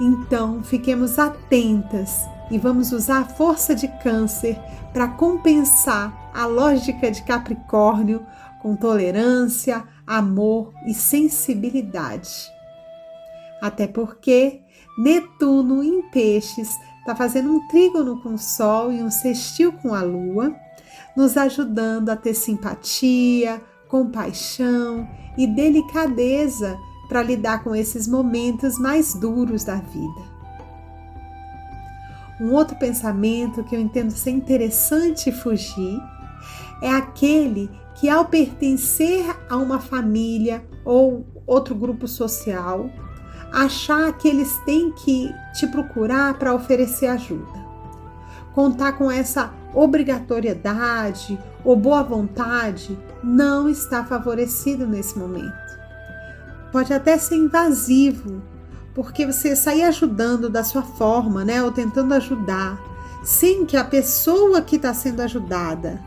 Então, 0.01 0.65
fiquemos 0.65 1.17
atentas 1.17 2.27
e 2.51 2.59
vamos 2.59 2.91
usar 2.91 3.21
a 3.21 3.25
força 3.25 3.73
de 3.73 3.87
Câncer 4.03 4.59
para 4.93 5.07
compensar 5.07 6.33
a 6.35 6.47
lógica 6.47 7.09
de 7.09 7.23
Capricórnio 7.23 8.27
com 8.61 8.75
tolerância, 8.75 9.85
amor 10.05 10.73
e 10.87 10.93
sensibilidade. 10.93 12.51
Até 13.61 13.87
porque 13.87 14.63
Netuno 15.01 15.83
em 15.83 16.03
Peixes 16.11 16.79
está 16.99 17.17
fazendo 17.17 17.51
um 17.51 17.67
trígono 17.69 18.21
com 18.21 18.35
o 18.35 18.39
Sol 18.39 18.93
e 18.93 19.03
um 19.03 19.11
sextil 19.11 19.73
com 19.73 19.95
a 19.95 20.03
Lua, 20.03 20.55
nos 21.17 21.39
ajudando 21.39 22.11
a 22.11 22.17
ter 22.17 22.35
simpatia, 22.35 23.63
compaixão 23.89 25.09
e 25.39 25.47
delicadeza 25.47 26.79
para 27.09 27.23
lidar 27.23 27.65
com 27.65 27.75
esses 27.75 28.07
momentos 28.07 28.79
mais 28.79 29.15
duros 29.15 29.65
da 29.65 29.77
vida. 29.77 30.41
Um 32.39 32.53
outro 32.53 32.77
pensamento 32.77 33.65
que 33.65 33.75
eu 33.75 33.81
entendo 33.81 34.11
ser 34.11 34.33
interessante 34.33 35.33
fugir 35.33 35.99
é 36.83 36.91
aquele 36.91 37.71
que, 37.95 38.11
ao 38.11 38.27
pertencer 38.27 39.25
a 39.49 39.57
uma 39.57 39.81
família 39.81 40.63
ou 40.85 41.27
outro 41.47 41.75
grupo 41.75 42.07
social, 42.07 42.91
achar 43.53 44.13
que 44.17 44.29
eles 44.29 44.57
têm 44.65 44.93
que 44.93 45.35
te 45.55 45.67
procurar 45.67 46.35
para 46.35 46.55
oferecer 46.55 47.07
ajuda. 47.07 47.61
Contar 48.55 48.93
com 48.93 49.11
essa 49.11 49.53
obrigatoriedade 49.75 51.39
ou 51.65 51.77
boa 51.77 52.03
vontade 52.03 52.99
não 53.23 53.69
está 53.69 54.05
favorecido 54.05 54.87
nesse 54.87 55.19
momento. 55.19 55.53
Pode 56.73 56.93
até 56.93 57.19
ser 57.19 57.37
invasivo, 57.37 58.43
porque 58.95 59.27
você 59.27 59.55
sair 59.55 59.85
ajudando 59.85 60.49
da 60.49 60.65
sua 60.65 60.83
forma, 60.83 61.45
né, 61.45 61.63
ou 61.63 61.71
tentando 61.71 62.15
ajudar, 62.15 62.81
sem 63.23 63.67
que 63.67 63.77
a 63.77 63.85
pessoa 63.85 64.63
que 64.63 64.77
está 64.77 64.95
sendo 64.95 65.21
ajudada 65.21 66.01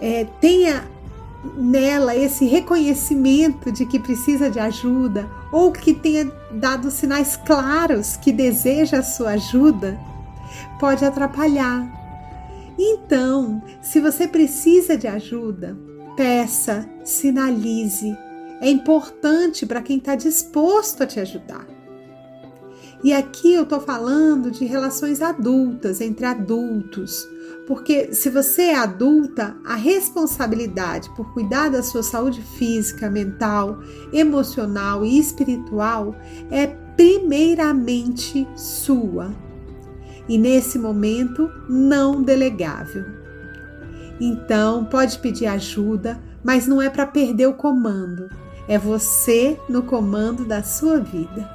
é, 0.00 0.24
tenha 0.40 0.84
nela 1.56 2.16
esse 2.16 2.44
reconhecimento 2.46 3.70
de 3.70 3.86
que 3.86 3.98
precisa 3.98 4.50
de 4.50 4.58
ajuda 4.58 5.28
ou 5.52 5.72
que 5.72 5.94
tenha 5.94 6.30
dado 6.52 6.90
sinais 6.90 7.36
claros 7.36 8.16
que 8.16 8.32
deseja 8.32 8.98
a 8.98 9.02
sua 9.02 9.30
ajuda, 9.30 9.98
pode 10.78 11.04
atrapalhar. 11.04 11.86
Então, 12.78 13.62
se 13.80 14.00
você 14.00 14.26
precisa 14.26 14.96
de 14.96 15.06
ajuda, 15.06 15.76
peça, 16.16 16.88
sinalize. 17.04 18.16
É 18.60 18.68
importante 18.68 19.66
para 19.66 19.82
quem 19.82 19.98
está 19.98 20.14
disposto 20.14 21.02
a 21.02 21.06
te 21.06 21.20
ajudar. 21.20 21.73
E 23.04 23.12
aqui 23.12 23.52
eu 23.52 23.64
estou 23.64 23.80
falando 23.80 24.50
de 24.50 24.64
relações 24.64 25.20
adultas, 25.20 26.00
entre 26.00 26.24
adultos, 26.24 27.28
porque 27.66 28.14
se 28.14 28.30
você 28.30 28.62
é 28.62 28.76
adulta, 28.76 29.54
a 29.62 29.74
responsabilidade 29.74 31.10
por 31.14 31.30
cuidar 31.34 31.68
da 31.68 31.82
sua 31.82 32.02
saúde 32.02 32.40
física, 32.40 33.10
mental, 33.10 33.78
emocional 34.10 35.04
e 35.04 35.18
espiritual 35.18 36.16
é 36.50 36.66
primeiramente 36.96 38.48
sua. 38.56 39.30
E 40.26 40.38
nesse 40.38 40.78
momento, 40.78 41.50
não 41.68 42.22
delegável. 42.22 43.04
Então, 44.18 44.86
pode 44.86 45.18
pedir 45.18 45.44
ajuda, 45.44 46.18
mas 46.42 46.66
não 46.66 46.80
é 46.80 46.88
para 46.88 47.06
perder 47.06 47.48
o 47.48 47.54
comando. 47.54 48.30
É 48.66 48.78
você 48.78 49.60
no 49.68 49.82
comando 49.82 50.46
da 50.46 50.62
sua 50.62 51.00
vida. 51.00 51.53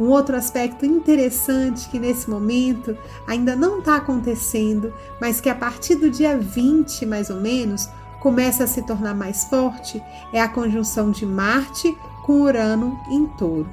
Um 0.00 0.08
outro 0.08 0.34
aspecto 0.34 0.86
interessante 0.86 1.86
que 1.90 1.98
nesse 1.98 2.30
momento 2.30 2.96
ainda 3.26 3.54
não 3.54 3.80
está 3.80 3.96
acontecendo, 3.96 4.94
mas 5.20 5.42
que 5.42 5.48
a 5.50 5.54
partir 5.54 5.96
do 5.96 6.10
dia 6.10 6.38
20 6.38 7.04
mais 7.04 7.28
ou 7.28 7.38
menos 7.38 7.86
começa 8.18 8.64
a 8.64 8.66
se 8.66 8.80
tornar 8.80 9.14
mais 9.14 9.44
forte, 9.44 10.02
é 10.32 10.40
a 10.40 10.48
conjunção 10.48 11.10
de 11.10 11.26
Marte 11.26 11.94
com 12.24 12.40
Urano 12.40 12.98
em 13.10 13.26
Touro. 13.26 13.68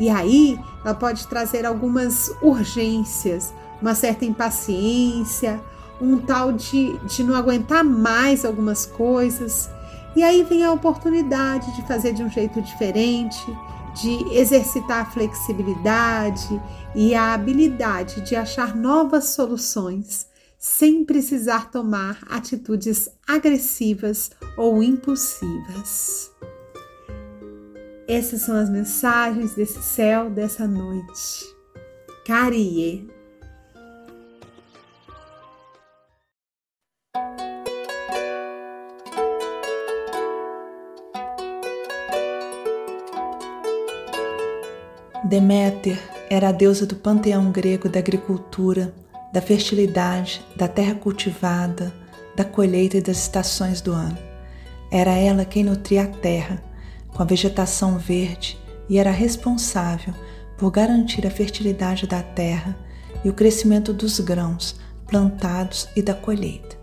E 0.00 0.10
aí 0.10 0.58
ela 0.84 0.94
pode 0.94 1.28
trazer 1.28 1.64
algumas 1.64 2.34
urgências, 2.42 3.54
uma 3.80 3.94
certa 3.94 4.24
impaciência, 4.24 5.60
um 6.00 6.18
tal 6.18 6.50
de, 6.52 6.98
de 7.06 7.22
não 7.22 7.36
aguentar 7.36 7.84
mais 7.84 8.44
algumas 8.44 8.84
coisas. 8.84 9.70
E 10.16 10.24
aí 10.24 10.42
vem 10.42 10.64
a 10.64 10.72
oportunidade 10.72 11.72
de 11.76 11.82
fazer 11.86 12.12
de 12.12 12.24
um 12.24 12.28
jeito 12.28 12.60
diferente, 12.60 13.46
de 13.94 14.36
exercitar 14.36 15.02
a 15.02 15.10
flexibilidade 15.10 16.60
e 16.94 17.14
a 17.14 17.34
habilidade 17.34 18.20
de 18.22 18.36
achar 18.36 18.74
novas 18.74 19.30
soluções 19.30 20.26
sem 20.58 21.04
precisar 21.04 21.70
tomar 21.70 22.20
atitudes 22.28 23.08
agressivas 23.26 24.30
ou 24.56 24.82
impulsivas. 24.82 26.32
Essas 28.08 28.42
são 28.42 28.56
as 28.56 28.70
mensagens 28.70 29.54
desse 29.54 29.82
céu 29.82 30.30
dessa 30.30 30.66
noite. 30.66 31.44
Carie. 32.26 33.13
Deméter 45.24 45.98
era 46.28 46.50
a 46.50 46.52
deusa 46.52 46.84
do 46.84 46.96
panteão 46.96 47.50
grego 47.50 47.88
da 47.88 47.98
agricultura, 47.98 48.94
da 49.32 49.40
fertilidade, 49.40 50.44
da 50.54 50.68
terra 50.68 50.94
cultivada, 50.94 51.94
da 52.36 52.44
colheita 52.44 52.98
e 52.98 53.00
das 53.00 53.16
estações 53.16 53.80
do 53.80 53.90
ano. 53.90 54.18
Era 54.92 55.12
ela 55.12 55.46
quem 55.46 55.64
nutria 55.64 56.02
a 56.02 56.06
terra 56.06 56.62
com 57.08 57.22
a 57.22 57.24
vegetação 57.24 57.96
verde 57.96 58.58
e 58.86 58.98
era 58.98 59.10
responsável 59.10 60.12
por 60.58 60.70
garantir 60.70 61.26
a 61.26 61.30
fertilidade 61.30 62.06
da 62.06 62.22
terra 62.22 62.76
e 63.24 63.30
o 63.30 63.32
crescimento 63.32 63.94
dos 63.94 64.20
grãos 64.20 64.78
plantados 65.06 65.88
e 65.96 66.02
da 66.02 66.12
colheita. 66.12 66.76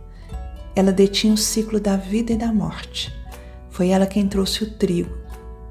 Ela 0.76 0.92
detinha 0.92 1.36
o 1.36 1.38
ciclo 1.38 1.80
da 1.80 1.96
vida 1.96 2.34
e 2.34 2.38
da 2.38 2.52
morte. 2.52 3.14
Foi 3.70 3.90
ela 3.90 4.08
quem 4.08 4.28
trouxe 4.28 4.64
o 4.64 4.72
trigo, 4.72 5.21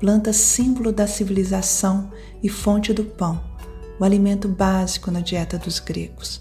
planta 0.00 0.32
símbolo 0.32 0.90
da 0.90 1.06
civilização 1.06 2.10
e 2.42 2.48
fonte 2.48 2.90
do 2.90 3.04
pão, 3.04 3.38
o 3.98 4.04
alimento 4.04 4.48
básico 4.48 5.10
na 5.10 5.20
dieta 5.20 5.58
dos 5.58 5.78
gregos. 5.78 6.40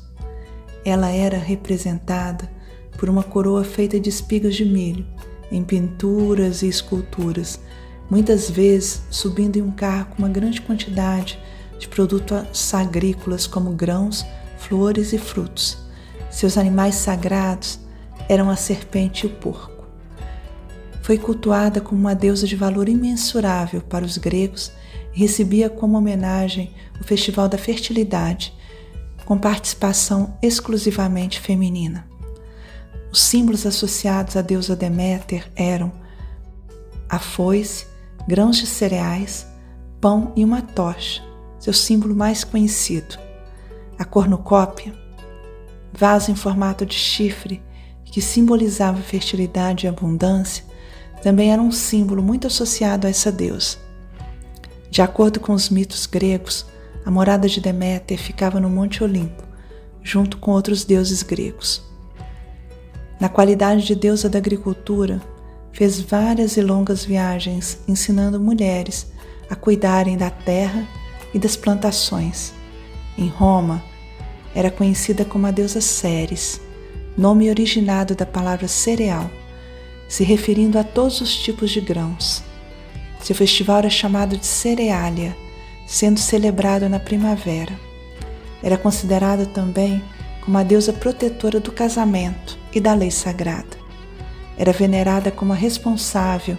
Ela 0.86 1.10
era 1.10 1.38
representada 1.38 2.50
por 2.98 3.10
uma 3.10 3.22
coroa 3.22 3.66
feita 3.66 4.00
de 4.00 4.10
espigas 4.10 4.56
de 4.56 4.64
milho, 4.64 5.06
em 5.52 5.62
pinturas 5.62 6.62
e 6.62 6.70
esculturas, 6.70 7.60
muitas 8.10 8.50
vezes 8.50 9.02
subindo 9.12 9.58
em 9.58 9.62
um 9.62 9.72
carro 9.72 10.06
com 10.12 10.20
uma 10.20 10.30
grande 10.30 10.62
quantidade 10.62 11.38
de 11.78 11.90
produtos 11.90 12.74
agrícolas 12.74 13.46
como 13.46 13.72
grãos, 13.72 14.26
flores 14.58 15.12
e 15.12 15.18
frutos. 15.18 15.78
Seus 16.32 16.58
animais 16.58 16.96
sagrados 16.96 17.78
eram 18.30 18.50
a 18.50 18.56
serpente 18.56 19.26
e 19.26 19.28
o 19.28 19.36
porco. 19.36 19.79
Foi 21.10 21.18
cultuada 21.18 21.82
como 21.82 22.00
uma 22.00 22.14
deusa 22.14 22.46
de 22.46 22.56
valor 22.56 22.88
imensurável 22.88 23.82
para 23.82 24.06
os 24.06 24.16
gregos 24.16 24.72
e 25.12 25.18
recebia 25.22 25.68
como 25.68 25.98
homenagem 25.98 26.72
o 27.02 27.04
Festival 27.04 27.50
da 27.50 27.58
Fertilidade, 27.58 28.54
com 29.26 29.36
participação 29.36 30.38
exclusivamente 30.40 31.40
feminina. 31.40 32.08
Os 33.12 33.24
símbolos 33.24 33.66
associados 33.66 34.38
à 34.38 34.44
deusa 34.44 34.76
Deméter 34.76 35.52
eram 35.56 35.92
a 37.10 37.18
foice, 37.18 37.88
grãos 38.28 38.58
de 38.58 38.68
cereais, 38.68 39.48
pão 40.00 40.32
e 40.36 40.46
uma 40.46 40.62
tocha, 40.62 41.24
seu 41.60 41.74
símbolo 41.74 42.14
mais 42.14 42.44
conhecido. 42.44 43.18
A 43.98 44.06
cornucópia, 44.06 44.94
vaso 45.92 46.30
em 46.30 46.36
formato 46.36 46.86
de 46.86 46.94
chifre 46.94 47.64
que 48.06 48.22
simbolizava 48.22 49.02
fertilidade 49.02 49.88
e 49.88 49.90
abundância, 49.90 50.69
também 51.22 51.52
era 51.52 51.62
um 51.62 51.72
símbolo 51.72 52.24
muito 52.24 52.48
associado 52.48 53.08
a 53.08 53.10
essa 53.10 53.32
deusa. 53.32 53.78
De 54.90 55.02
acordo 55.02 55.40
com 55.40 55.54
os 55.54 55.70
mitos 55.70 56.06
gregos, 56.06 56.66
a 57.06 57.12
morada 57.12 57.48
de 57.48 57.62
Deméter 57.62 58.18
ficava 58.18 58.60
no 58.60 58.70
Monte 58.70 59.04
Olimpo, 59.04 59.44
junto 60.02 60.38
com 60.38 60.52
outros 60.52 60.84
deuses 60.84 61.22
gregos. 61.24 61.84
Na 63.20 63.30
qualidade 63.30 63.86
de 63.86 63.96
deusa 63.96 64.30
da 64.30 64.38
agricultura, 64.38 65.22
fez 65.72 66.00
várias 66.00 66.58
e 66.58 66.62
longas 66.62 67.06
viagens 67.06 67.80
ensinando 67.88 68.40
mulheres 68.40 69.08
a 69.50 69.56
cuidarem 69.56 70.18
da 70.18 70.30
terra 70.30 70.88
e 71.34 71.40
das 71.40 71.56
plantações. 71.56 72.54
Em 73.18 73.28
Roma, 73.28 73.84
era 74.56 74.72
conhecida 74.72 75.24
como 75.24 75.46
a 75.46 75.52
deusa 75.52 75.82
Ceres, 75.82 76.60
nome 77.18 77.50
originado 77.50 78.16
da 78.16 78.26
palavra 78.26 78.68
cereal, 78.68 79.30
se 80.10 80.24
referindo 80.24 80.78
a 80.80 80.84
todos 80.84 81.22
os 81.22 81.34
tipos 81.38 81.70
de 81.70 81.80
grãos. 81.80 82.44
Seu 83.22 83.36
festival 83.36 83.78
era 83.78 83.90
chamado 83.90 84.36
de 84.36 84.46
Cereália, 84.46 85.38
sendo 85.86 86.20
celebrado 86.20 86.90
na 86.90 87.00
primavera. 87.00 87.80
Era 88.64 88.78
considerada 88.78 89.46
também 89.46 90.04
como 90.42 90.58
a 90.58 90.64
deusa 90.64 90.92
protetora 90.92 91.60
do 91.60 91.72
casamento 91.72 92.58
e 92.74 92.82
da 92.82 92.94
lei 92.94 93.12
sagrada. 93.12 93.78
Era 94.58 94.74
venerada 94.74 95.30
como 95.32 95.54
a 95.54 95.56
responsável 95.56 96.58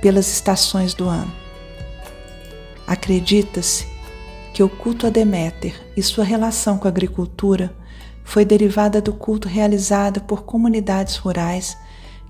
pelas 0.00 0.28
estações 0.28 0.94
do 0.94 1.08
ano. 1.08 1.32
Acredita-se 2.86 3.86
que 4.52 4.62
o 4.62 4.68
culto 4.68 5.06
a 5.06 5.10
Deméter 5.10 5.74
e 5.96 6.02
sua 6.02 6.22
relação 6.22 6.78
com 6.78 6.86
a 6.86 6.90
agricultura 6.90 7.74
foi 8.22 8.44
derivada 8.44 9.00
do 9.00 9.12
culto 9.12 9.48
realizado 9.48 10.20
por 10.20 10.44
comunidades 10.44 11.16
rurais 11.16 11.76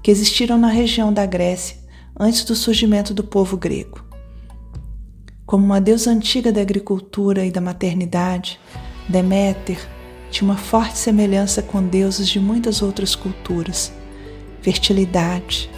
que 0.04 0.10
existiram 0.10 0.58
na 0.58 0.68
região 0.68 1.10
da 1.10 1.24
Grécia 1.24 1.78
antes 2.20 2.44
do 2.44 2.54
surgimento 2.54 3.14
do 3.14 3.24
povo 3.24 3.56
grego. 3.56 4.04
Como 5.46 5.64
uma 5.64 5.80
deusa 5.80 6.10
antiga 6.10 6.52
da 6.52 6.60
agricultura 6.60 7.46
e 7.46 7.50
da 7.50 7.58
maternidade, 7.58 8.60
Deméter 9.08 9.78
tinha 10.30 10.46
uma 10.46 10.58
forte 10.58 10.98
semelhança 10.98 11.62
com 11.62 11.82
deuses 11.82 12.28
de 12.28 12.38
muitas 12.38 12.82
outras 12.82 13.16
culturas. 13.16 13.90
Fertilidade, 14.60 15.70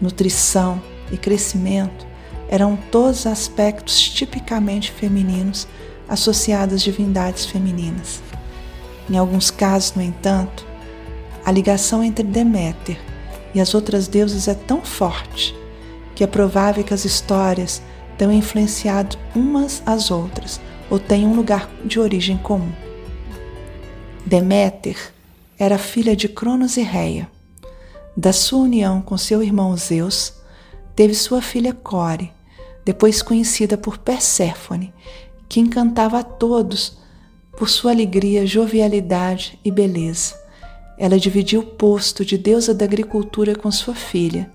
nutrição 0.00 0.82
e 1.12 1.16
crescimento 1.16 2.04
eram 2.48 2.76
todos 2.90 3.28
aspectos 3.28 4.00
tipicamente 4.10 4.90
femininos 4.90 5.68
associados 6.08 6.74
às 6.74 6.82
divindades 6.82 7.46
femininas. 7.46 8.20
Em 9.08 9.16
alguns 9.16 9.52
casos, 9.52 9.94
no 9.94 10.02
entanto, 10.02 10.66
a 11.44 11.52
ligação 11.52 12.02
entre 12.02 12.24
Deméter 12.24 13.11
e 13.54 13.60
as 13.60 13.74
outras 13.74 14.08
deusas 14.08 14.48
é 14.48 14.54
tão 14.54 14.82
forte 14.82 15.54
que 16.14 16.24
é 16.24 16.26
provável 16.26 16.84
que 16.84 16.94
as 16.94 17.04
histórias 17.04 17.82
tenham 18.18 18.32
influenciado 18.32 19.16
umas 19.34 19.82
às 19.86 20.10
outras 20.10 20.60
ou 20.90 20.98
tenham 20.98 21.32
um 21.32 21.34
lugar 21.34 21.70
de 21.84 21.98
origem 21.98 22.36
comum. 22.36 22.72
Deméter 24.24 24.96
era 25.58 25.78
filha 25.78 26.14
de 26.14 26.28
Cronos 26.28 26.76
e 26.76 26.82
Reia. 26.82 27.28
Da 28.16 28.32
sua 28.32 28.60
união 28.60 29.00
com 29.00 29.16
seu 29.16 29.42
irmão 29.42 29.74
Zeus, 29.76 30.34
teve 30.94 31.14
sua 31.14 31.40
filha 31.40 31.72
Core, 31.72 32.30
depois 32.84 33.22
conhecida 33.22 33.78
por 33.78 33.96
Perséfone, 33.96 34.92
que 35.48 35.60
encantava 35.60 36.18
a 36.18 36.22
todos 36.22 36.98
por 37.56 37.70
sua 37.70 37.92
alegria, 37.92 38.46
jovialidade 38.46 39.58
e 39.64 39.70
beleza 39.70 40.41
ela 41.02 41.18
dividiu 41.18 41.62
o 41.62 41.66
posto 41.66 42.24
de 42.24 42.38
deusa 42.38 42.72
da 42.72 42.84
agricultura 42.84 43.56
com 43.56 43.72
sua 43.72 43.92
filha, 43.92 44.48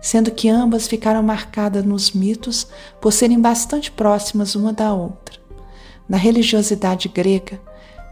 sendo 0.00 0.30
que 0.30 0.48
ambas 0.48 0.88
ficaram 0.88 1.22
marcadas 1.22 1.84
nos 1.84 2.12
mitos 2.12 2.66
por 3.02 3.12
serem 3.12 3.38
bastante 3.38 3.90
próximas 3.90 4.54
uma 4.54 4.72
da 4.72 4.94
outra. 4.94 5.38
Na 6.08 6.16
religiosidade 6.16 7.06
grega, 7.06 7.60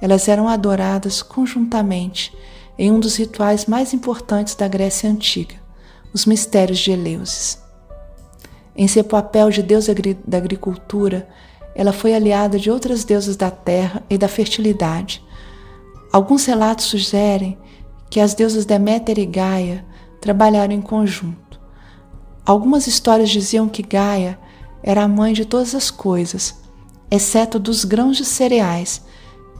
elas 0.02 0.28
eram 0.28 0.46
adoradas 0.48 1.22
conjuntamente 1.22 2.36
em 2.78 2.92
um 2.92 3.00
dos 3.00 3.16
rituais 3.16 3.64
mais 3.64 3.94
importantes 3.94 4.54
da 4.54 4.68
Grécia 4.68 5.08
Antiga, 5.08 5.54
os 6.12 6.26
mistérios 6.26 6.80
de 6.80 6.90
Eleusis. 6.90 7.58
Em 8.76 8.86
seu 8.86 9.02
papel 9.02 9.48
de 9.48 9.62
deusa 9.62 9.94
da 10.26 10.36
agricultura, 10.36 11.26
ela 11.74 11.94
foi 11.94 12.12
aliada 12.12 12.58
de 12.58 12.70
outras 12.70 13.02
deusas 13.02 13.34
da 13.34 13.50
terra 13.50 14.02
e 14.10 14.18
da 14.18 14.28
fertilidade. 14.28 15.24
Alguns 16.12 16.44
relatos 16.44 16.84
sugerem 16.84 17.56
que 18.10 18.20
as 18.20 18.34
deusas 18.34 18.64
Deméter 18.64 19.18
e 19.18 19.26
Gaia 19.26 19.84
trabalharam 20.20 20.72
em 20.72 20.80
conjunto. 20.80 21.60
Algumas 22.44 22.86
histórias 22.86 23.30
diziam 23.30 23.68
que 23.68 23.82
Gaia 23.82 24.38
era 24.82 25.02
a 25.02 25.08
mãe 25.08 25.32
de 25.32 25.44
todas 25.44 25.74
as 25.74 25.90
coisas, 25.90 26.62
exceto 27.10 27.58
dos 27.58 27.84
grãos 27.84 28.16
de 28.16 28.24
cereais, 28.24 29.02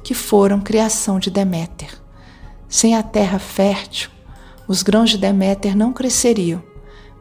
que 0.03 0.15
foram 0.15 0.61
criação 0.61 1.19
de 1.19 1.31
Deméter. 1.31 2.01
Sem 2.69 2.95
a 2.95 3.03
terra 3.03 3.39
fértil, 3.39 4.11
os 4.67 4.83
grãos 4.83 5.11
de 5.11 5.19
Deméter 5.19 5.77
não 5.77 5.93
cresceriam, 5.93 6.63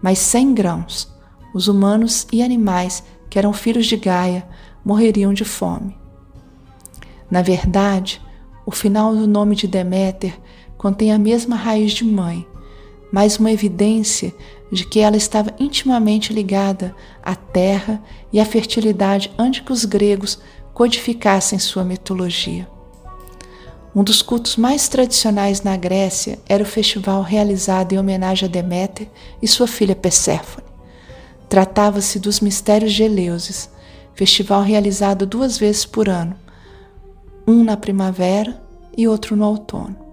mas 0.02 0.20
sem 0.20 0.54
grãos, 0.54 1.12
os 1.54 1.68
humanos 1.68 2.28
e 2.32 2.42
animais 2.42 3.04
que 3.30 3.40
eram 3.40 3.52
filhos 3.52 3.88
de 3.88 3.98
Gaia 3.98 4.48
morreriam 4.86 5.34
de 5.34 5.44
fome. 5.44 5.98
Na 7.30 7.42
verdade, 7.42 8.22
o 8.66 8.72
final 8.72 9.14
do 9.16 9.28
nome 9.28 9.56
de 9.56 9.68
Deméter 9.68 10.40
contém 10.78 11.12
a 11.12 11.18
mesma 11.18 11.56
raiz 11.56 11.92
de 11.92 12.06
mãe, 12.06 12.46
mas 13.12 13.38
uma 13.38 13.52
evidência 13.52 14.34
de 14.72 14.86
que 14.86 15.00
ela 15.00 15.18
estava 15.18 15.54
intimamente 15.60 16.34
ligada 16.34 16.96
à 17.24 17.36
terra 17.36 18.02
e 18.32 18.40
à 18.40 18.46
fertilidade 18.46 19.32
antes 19.38 19.62
que 19.62 19.72
os 19.72 19.86
gregos 19.86 20.40
codificassem 20.74 21.58
sua 21.58 21.84
mitologia. 21.84 22.68
Um 23.96 24.04
dos 24.04 24.22
cultos 24.22 24.58
mais 24.58 24.88
tradicionais 24.88 25.64
na 25.64 25.76
Grécia 25.76 26.38
era 26.48 26.62
o 26.62 26.68
festival 26.68 27.24
realizado 27.24 27.94
em 27.94 27.98
homenagem 27.98 28.48
a 28.48 28.52
Deméter 28.52 29.10
e 29.42 29.48
sua 29.48 29.66
filha 29.66 29.96
Perséfone. 29.96 30.68
Tratava-se 31.50 32.20
dos 32.20 32.40
Mistérios 32.40 32.94
de 32.94 33.04
Eleusis, 33.04 33.70
festival 34.14 34.62
realizado 34.62 35.26
duas 35.26 35.58
vezes 35.58 35.86
por 35.86 36.10
ano, 36.10 36.36
um 37.48 37.64
na 37.64 37.78
primavera 37.78 38.62
e 38.96 39.08
outro 39.08 39.36
no 39.36 39.48
outono. 39.48 40.07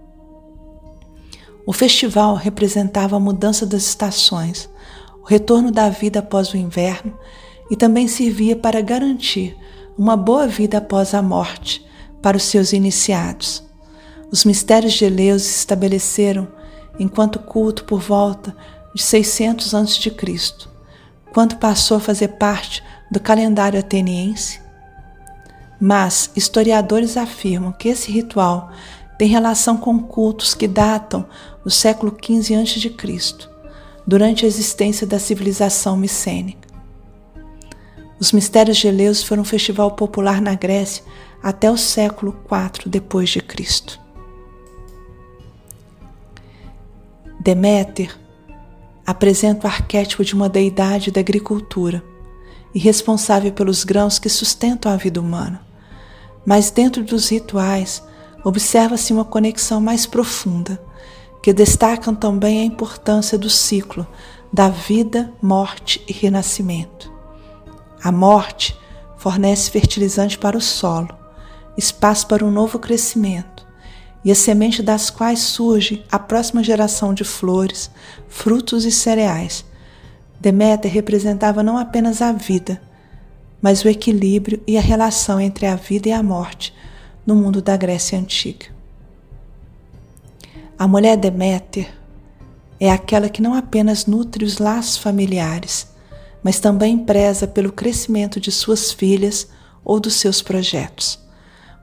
O 1.66 1.72
festival 1.72 2.35
representava 2.35 3.16
a 3.16 3.20
mudança 3.20 3.64
das 3.64 3.85
estações, 3.85 4.68
o 5.22 5.27
retorno 5.27 5.70
da 5.70 5.88
vida 5.88 6.18
após 6.18 6.53
o 6.53 6.57
inverno 6.57 7.18
e 7.70 7.77
também 7.77 8.07
servia 8.07 8.55
para 8.55 8.83
garantir 8.83 9.57
uma 9.96 10.16
boa 10.16 10.46
vida 10.46 10.79
após 10.79 11.14
a 11.14 11.22
morte 11.22 11.85
para 12.20 12.37
os 12.37 12.42
seus 12.42 12.72
iniciados. 12.72 13.62
Os 14.31 14.44
mistérios 14.44 14.94
de 14.94 15.05
Eleus 15.05 15.42
se 15.42 15.59
estabeleceram 15.59 16.48
enquanto 16.98 17.38
culto 17.38 17.85
por 17.85 18.00
volta 18.00 18.55
de 18.94 19.03
600 19.03 19.74
a.C., 19.74 20.14
quando 21.33 21.57
passou 21.57 21.96
a 21.96 22.00
fazer 22.00 22.29
parte 22.29 22.83
do 23.11 23.18
calendário 23.18 23.79
ateniense. 23.79 24.61
Mas 25.81 26.31
historiadores 26.37 27.16
afirmam 27.16 27.72
que 27.72 27.88
esse 27.88 28.11
ritual 28.12 28.70
tem 29.18 29.29
relação 29.29 29.77
com 29.77 29.98
cultos 29.98 30.55
que 30.55 30.66
datam 30.66 31.27
do 31.62 31.70
século 31.70 32.16
XV 32.20 32.55
a.C., 32.55 33.48
durante 34.07 34.44
a 34.44 34.48
existência 34.48 35.07
da 35.07 35.18
civilização 35.18 35.96
micênica. 35.96 36.68
Os 38.20 38.33
mistérios 38.33 38.77
de 38.77 38.87
Eleus 38.87 39.22
foram 39.22 39.42
um 39.42 39.46
festival 39.46 39.92
popular 39.92 40.40
na 40.40 40.55
Grécia 40.55 41.03
até 41.42 41.70
o 41.70 41.77
século 41.77 42.35
IV 42.50 42.88
depois 42.90 43.31
de 43.31 43.40
Cristo. 43.40 44.00
Deméter 47.40 48.18
apresenta 49.07 49.66
o 49.66 49.70
arquétipo 49.70 50.24
de 50.24 50.35
uma 50.35 50.48
deidade 50.48 51.11
da 51.11 51.20
agricultura 51.20 52.03
e 52.74 52.79
responsável 52.79 53.53
pelos 53.53 53.85
grãos 53.85 54.18
que 54.18 54.29
sustentam 54.29 54.90
a 54.90 54.96
vida 54.96 55.20
humana. 55.20 55.61
Mas 56.46 56.70
dentro 56.70 57.05
dos 57.05 57.29
rituais, 57.29 58.03
observa-se 58.45 59.13
uma 59.13 59.25
conexão 59.25 59.81
mais 59.81 60.05
profunda, 60.05 60.81
que 61.43 61.53
destacam 61.53 62.15
também 62.15 62.61
a 62.61 62.65
importância 62.65 63.39
do 63.39 63.49
ciclo, 63.49 64.07
da 64.53 64.69
vida, 64.69 65.33
morte 65.43 66.05
e 66.07 66.13
renascimento. 66.13 67.11
A 68.03 68.13
morte 68.13 68.79
fornece 69.17 69.71
fertilizante 69.71 70.39
para 70.39 70.57
o 70.57 70.61
solo, 70.61 71.09
espaço 71.77 72.27
para 72.27 72.45
um 72.45 72.51
novo 72.51 72.79
crescimento, 72.79 73.67
e 74.25 74.31
a 74.31 74.35
semente 74.35 74.83
das 74.83 75.11
quais 75.11 75.41
surge 75.41 76.05
a 76.11 76.19
próxima 76.19 76.63
geração 76.63 77.13
de 77.13 77.25
flores, 77.25 77.91
frutos 78.29 78.85
e 78.85 78.91
cereais. 78.91 79.65
Deméter 80.41 80.91
representava 80.91 81.63
não 81.63 81.77
apenas 81.77 82.23
a 82.23 82.33
vida, 82.33 82.81
mas 83.61 83.85
o 83.85 83.89
equilíbrio 83.89 84.63
e 84.67 84.79
a 84.79 84.81
relação 84.81 85.41
entre 85.41 85.67
a 85.67 85.75
vida 85.77 86.09
e 86.09 86.13
a 86.13 86.23
morte 86.23 86.75
no 87.27 87.35
mundo 87.35 87.63
da 87.63 87.77
Grécia 87.77 88.19
Antiga. 88.19 88.67
A 90.79 90.89
mulher 90.89 91.17
Deméter 91.17 91.89
é 92.81 92.91
aquela 92.91 93.29
que 93.29 93.41
não 93.41 93.55
apenas 93.55 94.07
nutre 94.07 94.45
os 94.45 94.59
laços 94.59 94.97
familiares, 94.97 95.87
mas 96.43 96.61
também 96.61 96.99
preza 96.99 97.47
pelo 97.47 97.73
crescimento 97.73 98.39
de 98.39 98.53
suas 98.53 98.93
filhas 98.93 99.49
ou 99.85 100.01
dos 100.01 100.15
seus 100.15 100.43
projetos. 100.43 101.19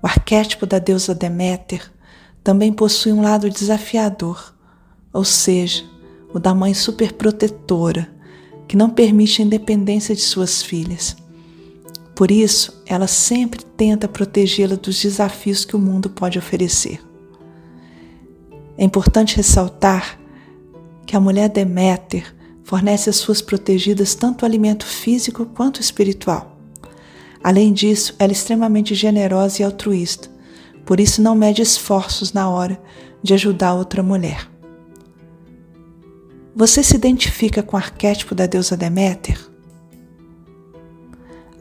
O 0.03 0.07
arquétipo 0.07 0.65
da 0.65 0.79
deusa 0.79 1.15
Deméter 1.15 1.91
também 2.43 2.73
possui 2.73 3.13
um 3.13 3.21
lado 3.21 3.49
desafiador, 3.49 4.53
ou 5.13 5.23
seja, 5.23 5.83
o 6.33 6.39
da 6.39 6.53
mãe 6.53 6.73
superprotetora, 6.73 8.09
que 8.67 8.77
não 8.77 8.89
permite 8.89 9.41
a 9.41 9.45
independência 9.45 10.15
de 10.15 10.21
suas 10.21 10.61
filhas. 10.61 11.15
Por 12.21 12.29
isso, 12.29 12.83
ela 12.85 13.07
sempre 13.07 13.63
tenta 13.63 14.07
protegê-la 14.07 14.75
dos 14.75 15.01
desafios 15.01 15.65
que 15.65 15.75
o 15.75 15.79
mundo 15.79 16.07
pode 16.07 16.37
oferecer. 16.37 17.01
É 18.77 18.83
importante 18.83 19.37
ressaltar 19.37 20.19
que 21.07 21.17
a 21.17 21.19
mulher 21.19 21.49
Deméter 21.49 22.31
fornece 22.63 23.09
às 23.09 23.15
suas 23.15 23.41
protegidas 23.41 24.13
tanto 24.13 24.45
alimento 24.45 24.85
físico 24.85 25.47
quanto 25.47 25.81
espiritual. 25.81 26.59
Além 27.43 27.73
disso, 27.73 28.13
ela 28.19 28.31
é 28.31 28.33
extremamente 28.33 28.93
generosa 28.93 29.63
e 29.63 29.65
altruísta, 29.65 30.29
por 30.85 30.99
isso 30.99 31.23
não 31.23 31.33
mede 31.33 31.63
esforços 31.63 32.33
na 32.33 32.47
hora 32.47 32.79
de 33.23 33.33
ajudar 33.33 33.73
outra 33.73 34.03
mulher. 34.03 34.47
Você 36.55 36.83
se 36.83 36.95
identifica 36.95 37.63
com 37.63 37.75
o 37.75 37.79
arquétipo 37.79 38.35
da 38.35 38.45
deusa 38.45 38.77
Deméter? 38.77 39.50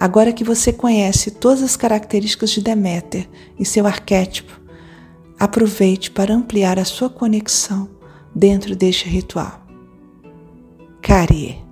Agora 0.01 0.33
que 0.33 0.43
você 0.43 0.73
conhece 0.73 1.31
todas 1.31 1.63
as 1.63 1.77
características 1.77 2.49
de 2.49 2.63
Deméter 2.63 3.29
e 3.59 3.67
seu 3.67 3.87
arquétipo, 3.87 4.59
aproveite 5.39 6.11
para 6.11 6.35
ampliar 6.35 6.79
a 6.79 6.87
sua 6.87 7.11
conexão 7.11 7.87
dentro 8.35 8.75
deste 8.75 9.07
ritual. 9.07 9.61
Carie. 11.03 11.69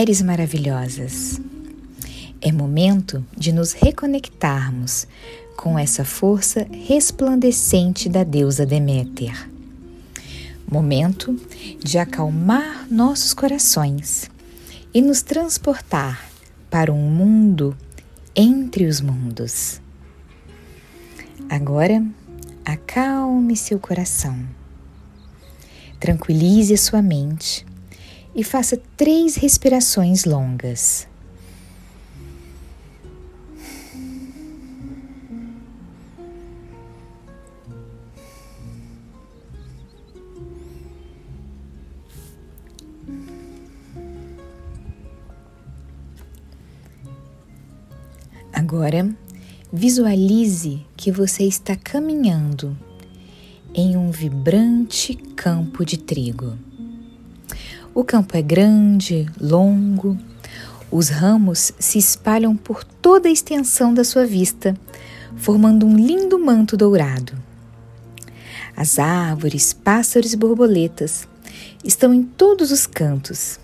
Mulheres 0.00 0.22
maravilhosas, 0.22 1.38
é 2.40 2.50
momento 2.50 3.22
de 3.36 3.52
nos 3.52 3.74
reconectarmos 3.74 5.06
com 5.54 5.78
essa 5.78 6.06
força 6.06 6.66
resplandecente 6.72 8.08
da 8.08 8.24
deusa 8.24 8.64
Deméter. 8.64 9.46
Momento 10.66 11.38
de 11.84 11.98
acalmar 11.98 12.86
nossos 12.90 13.34
corações 13.34 14.30
e 14.94 15.02
nos 15.02 15.20
transportar 15.20 16.30
para 16.70 16.90
um 16.90 17.10
mundo 17.10 17.76
entre 18.34 18.86
os 18.86 19.02
mundos. 19.02 19.82
Agora, 21.46 22.02
acalme 22.64 23.54
seu 23.54 23.78
coração, 23.78 24.48
tranquilize 26.00 26.74
sua 26.78 27.02
mente 27.02 27.66
e 28.34 28.44
faça 28.44 28.80
três 28.96 29.36
respirações 29.36 30.24
longas. 30.24 31.08
Agora, 48.52 49.08
visualize 49.72 50.86
que 50.96 51.10
você 51.10 51.44
está 51.44 51.74
caminhando 51.74 52.76
em 53.74 53.96
um 53.96 54.10
vibrante 54.10 55.14
campo 55.14 55.84
de 55.84 55.98
trigo. 55.98 56.69
O 58.00 58.04
campo 58.04 58.34
é 58.34 58.40
grande, 58.40 59.26
longo, 59.38 60.16
os 60.90 61.10
ramos 61.10 61.70
se 61.78 61.98
espalham 61.98 62.56
por 62.56 62.82
toda 62.82 63.28
a 63.28 63.30
extensão 63.30 63.92
da 63.92 64.04
sua 64.04 64.24
vista, 64.24 64.74
formando 65.36 65.84
um 65.84 65.98
lindo 65.98 66.38
manto 66.38 66.78
dourado. 66.78 67.34
As 68.74 68.98
árvores, 68.98 69.74
pássaros 69.74 70.32
e 70.32 70.36
borboletas 70.38 71.28
estão 71.84 72.14
em 72.14 72.22
todos 72.22 72.72
os 72.72 72.86
cantos 72.86 73.60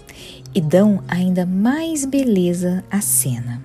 e 0.55 0.61
dão 0.61 1.03
ainda 1.09 1.47
mais 1.47 2.05
beleza 2.05 2.85
à 2.91 3.01
cena. 3.01 3.63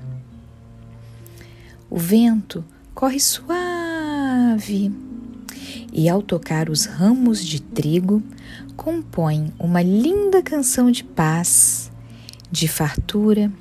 O 1.89 1.97
vento 1.97 2.63
corre 2.95 3.19
suave 3.19 4.89
e, 5.91 6.07
ao 6.07 6.21
tocar 6.21 6.69
os 6.69 6.85
ramos 6.85 7.43
de 7.43 7.61
trigo, 7.61 8.23
compõe 8.75 9.53
uma 9.59 9.81
linda 9.81 10.41
canção 10.41 10.89
de 10.89 11.03
paz, 11.03 11.91
de 12.51 12.67
fartura, 12.67 13.51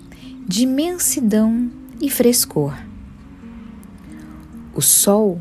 de 0.47 0.63
imensidão 0.63 1.71
e 2.01 2.09
frescor. 2.09 2.75
O 4.75 4.81
sol 4.81 5.41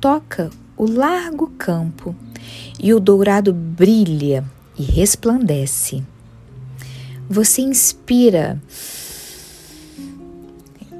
toca 0.00 0.50
o 0.76 0.84
largo 0.84 1.48
campo 1.58 2.14
e 2.78 2.92
o 2.92 3.00
dourado 3.00 3.52
brilha 3.52 4.44
e 4.78 4.82
resplandece. 4.82 6.04
Você 7.28 7.62
inspira 7.62 8.60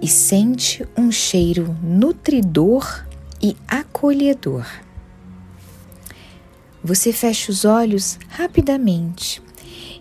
e 0.00 0.08
sente 0.08 0.86
um 0.96 1.12
cheiro 1.12 1.76
nutridor 1.82 3.06
e 3.40 3.56
acolhedor. 3.68 4.66
Você 6.86 7.12
fecha 7.12 7.50
os 7.50 7.64
olhos 7.64 8.16
rapidamente 8.28 9.42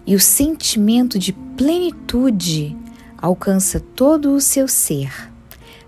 e 0.06 0.14
o 0.14 0.20
sentimento 0.20 1.18
de 1.18 1.34
plenitude 1.34 2.78
alcança 3.18 3.80
todo 3.80 4.36
o 4.36 4.40
seu 4.40 4.68
ser. 4.68 5.12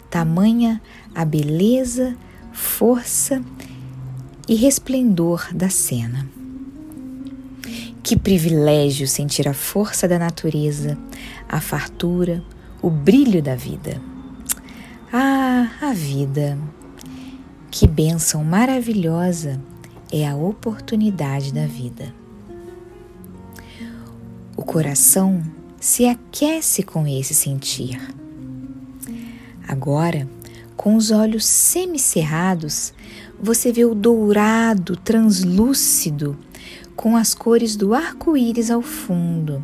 Tamanha 0.10 0.82
a 1.14 1.24
beleza, 1.24 2.18
força 2.52 3.44
e 4.50 4.56
resplendor 4.56 5.54
da 5.54 5.70
cena. 5.70 6.28
Que 8.02 8.18
privilégio 8.18 9.08
sentir 9.08 9.48
a 9.48 9.54
força 9.54 10.08
da 10.08 10.18
natureza, 10.18 10.98
a 11.48 11.62
fartura, 11.62 12.44
o 12.82 12.90
brilho 12.90 13.44
da 13.44 13.56
vida. 13.56 14.02
Ah, 15.14 15.70
a 15.80 15.94
vida! 15.94 16.58
Que 17.70 17.86
bênção 17.86 18.44
maravilhosa! 18.44 19.62
É 20.12 20.28
a 20.28 20.36
oportunidade 20.36 21.54
da 21.54 21.66
vida. 21.66 22.14
O 24.56 24.64
coração 24.64 25.44
se 25.80 26.06
aquece 26.06 26.84
com 26.84 27.08
esse 27.08 27.34
sentir. 27.34 28.00
Agora, 29.68 30.28
com 30.76 30.96
os 30.96 31.12
olhos 31.12 31.46
semicerrados, 31.46 32.94
você 33.42 33.72
vê 33.72 33.86
o 33.86 33.94
dourado 33.94 34.96
translúcido 34.96 36.38
com 36.96 37.16
as 37.16 37.34
cores 37.36 37.76
do 37.76 37.94
arco-íris 37.94 38.72
ao 38.72 38.82
fundo, 38.82 39.64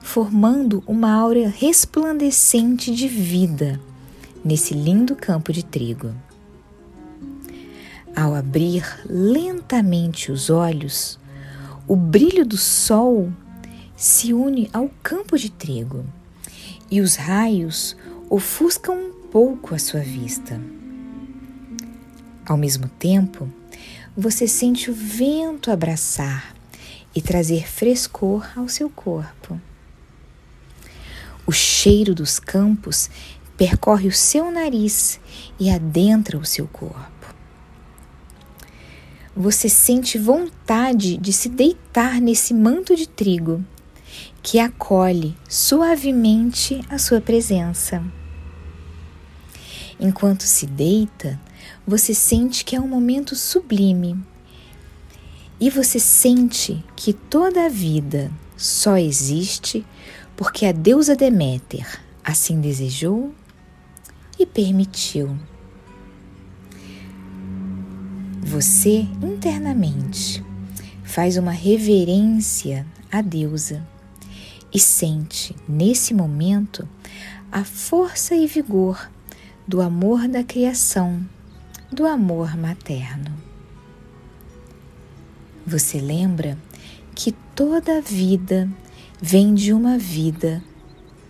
formando 0.00 0.82
uma 0.86 1.12
aura 1.12 1.48
resplandecente 1.48 2.94
de 2.94 3.08
vida 3.08 3.78
nesse 4.44 4.74
lindo 4.74 5.14
campo 5.14 5.52
de 5.52 5.64
trigo. 5.64 6.12
Ao 8.14 8.34
abrir 8.34 8.84
lentamente 9.08 10.30
os 10.30 10.50
olhos, 10.50 11.18
o 11.88 11.96
brilho 11.96 12.44
do 12.44 12.58
sol 12.58 13.32
se 13.96 14.34
une 14.34 14.68
ao 14.72 14.90
campo 15.02 15.38
de 15.38 15.50
trigo 15.50 16.04
e 16.90 17.00
os 17.00 17.16
raios 17.16 17.96
ofuscam 18.28 18.94
um 18.94 19.12
pouco 19.30 19.74
a 19.74 19.78
sua 19.78 20.00
vista. 20.00 20.60
Ao 22.44 22.56
mesmo 22.56 22.86
tempo, 22.98 23.48
você 24.14 24.46
sente 24.46 24.90
o 24.90 24.94
vento 24.94 25.70
abraçar 25.70 26.54
e 27.14 27.22
trazer 27.22 27.66
frescor 27.66 28.46
ao 28.54 28.68
seu 28.68 28.90
corpo. 28.90 29.58
O 31.46 31.52
cheiro 31.52 32.14
dos 32.14 32.38
campos 32.38 33.08
percorre 33.56 34.08
o 34.08 34.12
seu 34.12 34.50
nariz 34.50 35.18
e 35.58 35.70
adentra 35.70 36.36
o 36.36 36.44
seu 36.44 36.66
corpo. 36.66 37.11
Você 39.34 39.68
sente 39.68 40.18
vontade 40.18 41.16
de 41.16 41.32
se 41.32 41.48
deitar 41.48 42.20
nesse 42.20 42.52
manto 42.52 42.94
de 42.94 43.08
trigo 43.08 43.64
que 44.42 44.58
acolhe 44.58 45.34
suavemente 45.48 46.82
a 46.88 46.98
sua 46.98 47.20
presença. 47.20 48.04
Enquanto 49.98 50.42
se 50.42 50.66
deita, 50.66 51.40
você 51.86 52.12
sente 52.12 52.64
que 52.64 52.76
é 52.76 52.80
um 52.80 52.88
momento 52.88 53.34
sublime 53.34 54.18
e 55.58 55.70
você 55.70 55.98
sente 55.98 56.84
que 56.94 57.12
toda 57.12 57.66
a 57.66 57.68
vida 57.68 58.30
só 58.56 58.98
existe 58.98 59.86
porque 60.36 60.66
a 60.66 60.72
deusa 60.72 61.16
Deméter 61.16 62.00
assim 62.24 62.60
desejou 62.60 63.32
e 64.38 64.44
permitiu. 64.44 65.38
Você 68.44 69.06
internamente 69.22 70.44
faz 71.04 71.36
uma 71.36 71.52
reverência 71.52 72.84
à 73.10 73.22
deusa 73.22 73.86
e 74.74 74.80
sente 74.80 75.54
nesse 75.68 76.12
momento 76.12 76.86
a 77.52 77.62
força 77.62 78.34
e 78.34 78.48
vigor 78.48 79.08
do 79.66 79.80
amor 79.80 80.26
da 80.26 80.42
criação, 80.42 81.24
do 81.90 82.04
amor 82.04 82.56
materno. 82.56 83.32
Você 85.64 86.00
lembra 86.00 86.58
que 87.14 87.30
toda 87.54 88.02
vida 88.02 88.68
vem 89.20 89.54
de 89.54 89.72
uma 89.72 89.96
vida 89.96 90.60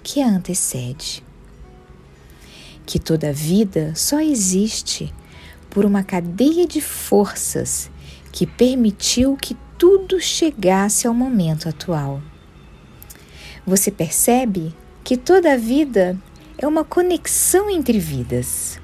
que 0.02 0.22
a 0.22 0.28
antecede. 0.28 1.22
Que 2.86 2.98
toda 2.98 3.34
vida 3.34 3.92
só 3.94 4.18
existe 4.18 5.12
por 5.72 5.86
uma 5.86 6.04
cadeia 6.04 6.66
de 6.66 6.82
forças 6.82 7.90
que 8.30 8.46
permitiu 8.46 9.36
que 9.40 9.56
tudo 9.78 10.20
chegasse 10.20 11.06
ao 11.06 11.14
momento 11.14 11.66
atual. 11.66 12.20
Você 13.66 13.90
percebe 13.90 14.74
que 15.02 15.16
toda 15.16 15.56
vida 15.56 16.16
é 16.58 16.66
uma 16.66 16.84
conexão 16.84 17.70
entre 17.70 17.98
vidas. 17.98 18.78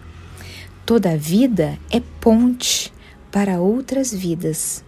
Toda 0.87 1.16
vida 1.16 1.79
é 1.90 2.01
ponte 2.01 2.90
para 3.31 3.61
outras 3.61 4.12
vidas. 4.12 4.83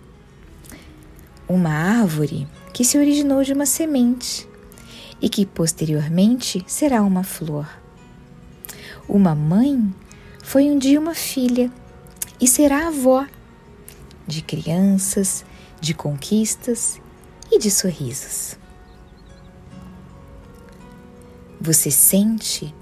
Uma 1.46 1.70
árvore 1.70 2.48
que 2.72 2.82
se 2.82 2.96
originou 2.96 3.42
de 3.42 3.52
uma 3.52 3.66
semente 3.66 4.48
e 5.20 5.28
que 5.28 5.44
posteriormente 5.44 6.64
será 6.66 7.02
uma 7.02 7.22
flor. 7.22 7.68
Uma 9.06 9.34
mãe 9.34 9.92
foi 10.42 10.70
um 10.70 10.78
dia 10.78 10.98
uma 10.98 11.14
filha 11.14 11.70
e 12.40 12.48
será 12.48 12.88
avó 12.88 13.26
de 14.26 14.42
crianças, 14.42 15.44
de 15.80 15.92
conquistas 15.92 17.00
e 17.50 17.58
de 17.58 17.70
sorrisos. 17.70 18.56
Você 21.60 21.90
sente 21.90 22.74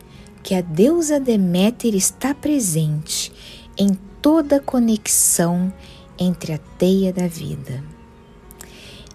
que 0.42 0.54
a 0.54 0.60
deusa 0.60 1.18
Deméter 1.18 1.94
está 1.94 2.34
presente 2.34 3.32
em 3.76 3.94
toda 4.22 4.60
conexão 4.60 5.72
entre 6.18 6.52
a 6.52 6.58
teia 6.78 7.12
da 7.12 7.26
vida 7.26 7.82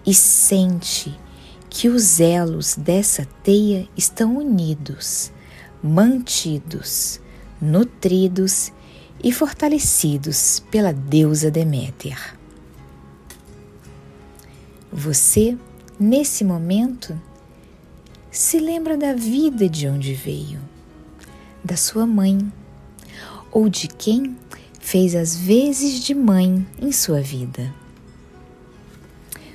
e 0.06 0.12
sente 0.12 1.18
que 1.70 1.88
os 1.88 2.20
elos 2.20 2.76
dessa 2.76 3.26
teia 3.42 3.88
estão 3.96 4.36
unidos, 4.36 5.32
mantidos, 5.82 7.20
nutridos 7.60 8.70
e 9.24 9.32
fortalecidos 9.32 10.62
pela 10.70 10.92
deusa 10.92 11.50
Deméter. 11.50 12.38
Você, 14.92 15.56
nesse 15.98 16.44
momento, 16.44 17.18
se 18.30 18.58
lembra 18.58 18.98
da 18.98 19.14
vida 19.14 19.66
de 19.66 19.88
onde 19.88 20.12
veio, 20.12 20.60
da 21.64 21.74
sua 21.74 22.06
mãe 22.06 22.52
ou 23.50 23.70
de 23.70 23.88
quem 23.88 24.36
fez 24.78 25.14
as 25.14 25.34
vezes 25.34 26.00
de 26.00 26.14
mãe 26.14 26.64
em 26.78 26.92
sua 26.92 27.22
vida. 27.22 27.74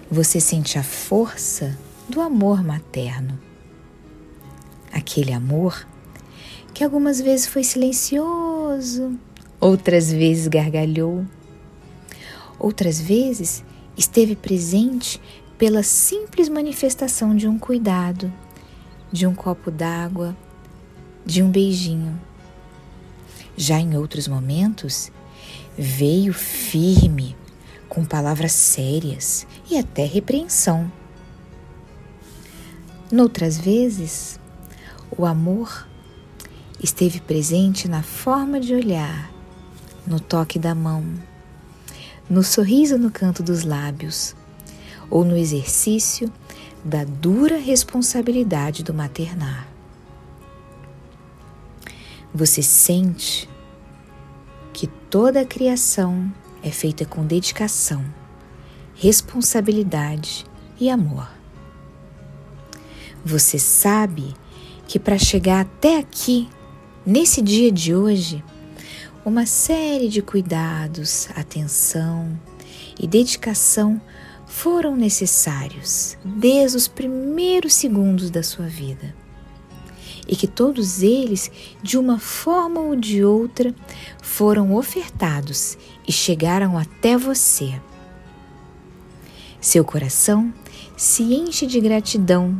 Você 0.09 0.39
sente 0.39 0.79
a 0.79 0.83
força 0.83 1.77
do 2.09 2.19
amor 2.21 2.63
materno. 2.63 3.39
Aquele 4.91 5.31
amor 5.31 5.87
que 6.73 6.83
algumas 6.83 7.21
vezes 7.21 7.45
foi 7.45 7.63
silencioso, 7.63 9.19
outras 9.59 10.11
vezes 10.11 10.47
gargalhou, 10.47 11.25
outras 12.57 12.99
vezes 12.99 13.63
esteve 13.97 14.35
presente 14.35 15.21
pela 15.57 15.83
simples 15.83 16.47
manifestação 16.47 17.35
de 17.35 17.47
um 17.47 17.59
cuidado 17.59 18.31
de 19.11 19.25
um 19.25 19.33
copo 19.33 19.71
d'água, 19.71 20.35
de 21.25 21.41
um 21.41 21.49
beijinho. 21.49 22.19
Já 23.57 23.79
em 23.79 23.97
outros 23.97 24.27
momentos, 24.27 25.11
veio 25.77 26.33
firme, 26.33 27.35
com 27.87 28.05
palavras 28.05 28.51
sérias 28.51 29.47
e 29.69 29.77
até 29.77 30.05
repreensão. 30.05 30.91
Noutras 33.11 33.57
vezes, 33.57 34.39
o 35.17 35.25
amor 35.25 35.87
esteve 36.81 37.19
presente 37.19 37.87
na 37.87 38.03
forma 38.03 38.59
de 38.59 38.75
olhar, 38.75 39.31
no 40.09 40.19
toque 40.19 40.57
da 40.57 40.73
mão, 40.73 41.05
no 42.27 42.43
sorriso 42.43 42.97
no 42.97 43.11
canto 43.11 43.43
dos 43.43 43.63
lábios 43.63 44.35
ou 45.07 45.23
no 45.23 45.37
exercício 45.37 46.31
da 46.83 47.03
dura 47.03 47.57
responsabilidade 47.57 48.83
do 48.83 48.93
maternar. 48.93 49.67
Você 52.33 52.63
sente 52.63 53.47
que 54.73 54.87
toda 54.87 55.41
a 55.41 55.45
criação 55.45 56.31
é 56.63 56.71
feita 56.71 57.05
com 57.05 57.25
dedicação, 57.25 58.03
responsabilidade 58.95 60.45
e 60.79 60.89
amor. 60.89 61.29
Você 63.23 63.59
sabe 63.59 64.33
que 64.87 64.97
para 64.97 65.19
chegar 65.19 65.61
até 65.61 65.99
aqui, 65.99 66.49
nesse 67.05 67.41
dia 67.41 67.71
de 67.71 67.93
hoje, 67.93 68.43
uma 69.25 69.45
série 69.45 70.07
de 70.07 70.21
cuidados, 70.21 71.27
atenção 71.35 72.39
e 72.99 73.05
dedicação 73.05 74.01
foram 74.45 74.95
necessários 74.95 76.17
desde 76.23 76.77
os 76.77 76.87
primeiros 76.87 77.73
segundos 77.73 78.29
da 78.29 78.41
sua 78.41 78.67
vida. 78.67 79.13
E 80.27 80.35
que 80.35 80.47
todos 80.47 81.01
eles, 81.01 81.51
de 81.81 81.97
uma 81.97 82.19
forma 82.19 82.79
ou 82.79 82.95
de 82.95 83.23
outra, 83.23 83.73
foram 84.21 84.75
ofertados 84.75 85.77
e 86.07 86.11
chegaram 86.11 86.77
até 86.77 87.17
você. 87.17 87.79
Seu 89.59 89.83
coração 89.83 90.53
se 90.95 91.23
enche 91.23 91.65
de 91.65 91.79
gratidão 91.79 92.57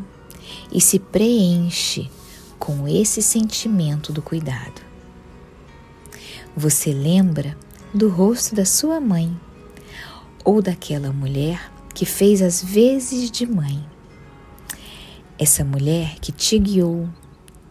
e 0.71 0.81
se 0.81 0.99
preenche 0.99 2.09
com 2.57 2.87
esse 2.87 3.21
sentimento 3.21 4.11
do 4.11 4.21
cuidado. 4.21 4.88
Você 6.61 6.91
lembra 6.91 7.55
do 7.93 8.09
rosto 8.09 8.53
da 8.53 8.65
sua 8.65 8.99
mãe 8.99 9.33
ou 10.43 10.61
daquela 10.61 11.09
mulher 11.09 11.71
que 11.95 12.05
fez 12.05 12.41
as 12.41 12.61
vezes 12.61 13.31
de 13.31 13.45
mãe. 13.45 13.81
Essa 15.37 15.63
mulher 15.63 16.19
que 16.19 16.33
te 16.33 16.59
guiou 16.59 17.07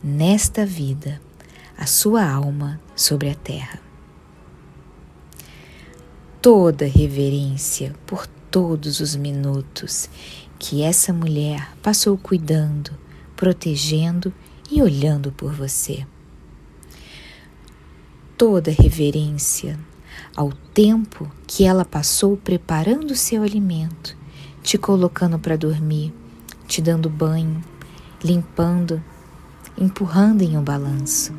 nesta 0.02 0.64
vida, 0.64 1.20
a 1.76 1.84
sua 1.84 2.26
alma 2.26 2.80
sobre 2.96 3.28
a 3.28 3.34
terra. 3.34 3.78
Toda 6.40 6.86
reverência 6.86 7.94
por 8.06 8.26
todos 8.50 9.00
os 9.00 9.14
minutos 9.14 10.08
que 10.58 10.80
essa 10.80 11.12
mulher 11.12 11.76
passou 11.82 12.16
cuidando, 12.16 12.92
protegendo 13.36 14.32
e 14.70 14.80
olhando 14.80 15.30
por 15.30 15.52
você. 15.52 16.06
Toda 18.38 18.70
reverência 18.70 19.76
ao 20.36 20.52
tempo 20.72 21.28
que 21.44 21.64
ela 21.64 21.84
passou 21.84 22.36
preparando 22.36 23.10
o 23.10 23.16
seu 23.16 23.42
alimento, 23.42 24.16
te 24.62 24.78
colocando 24.78 25.40
para 25.40 25.56
dormir, 25.56 26.14
te 26.68 26.80
dando 26.80 27.10
banho, 27.10 27.60
limpando, 28.22 29.02
empurrando 29.76 30.42
em 30.42 30.56
um 30.56 30.62
balanço. 30.62 31.32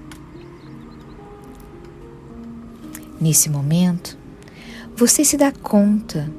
Nesse 3.18 3.50
momento, 3.50 4.18
você 4.93 5.24
se 5.24 5.38
dá 5.38 5.54
conta 5.54 6.30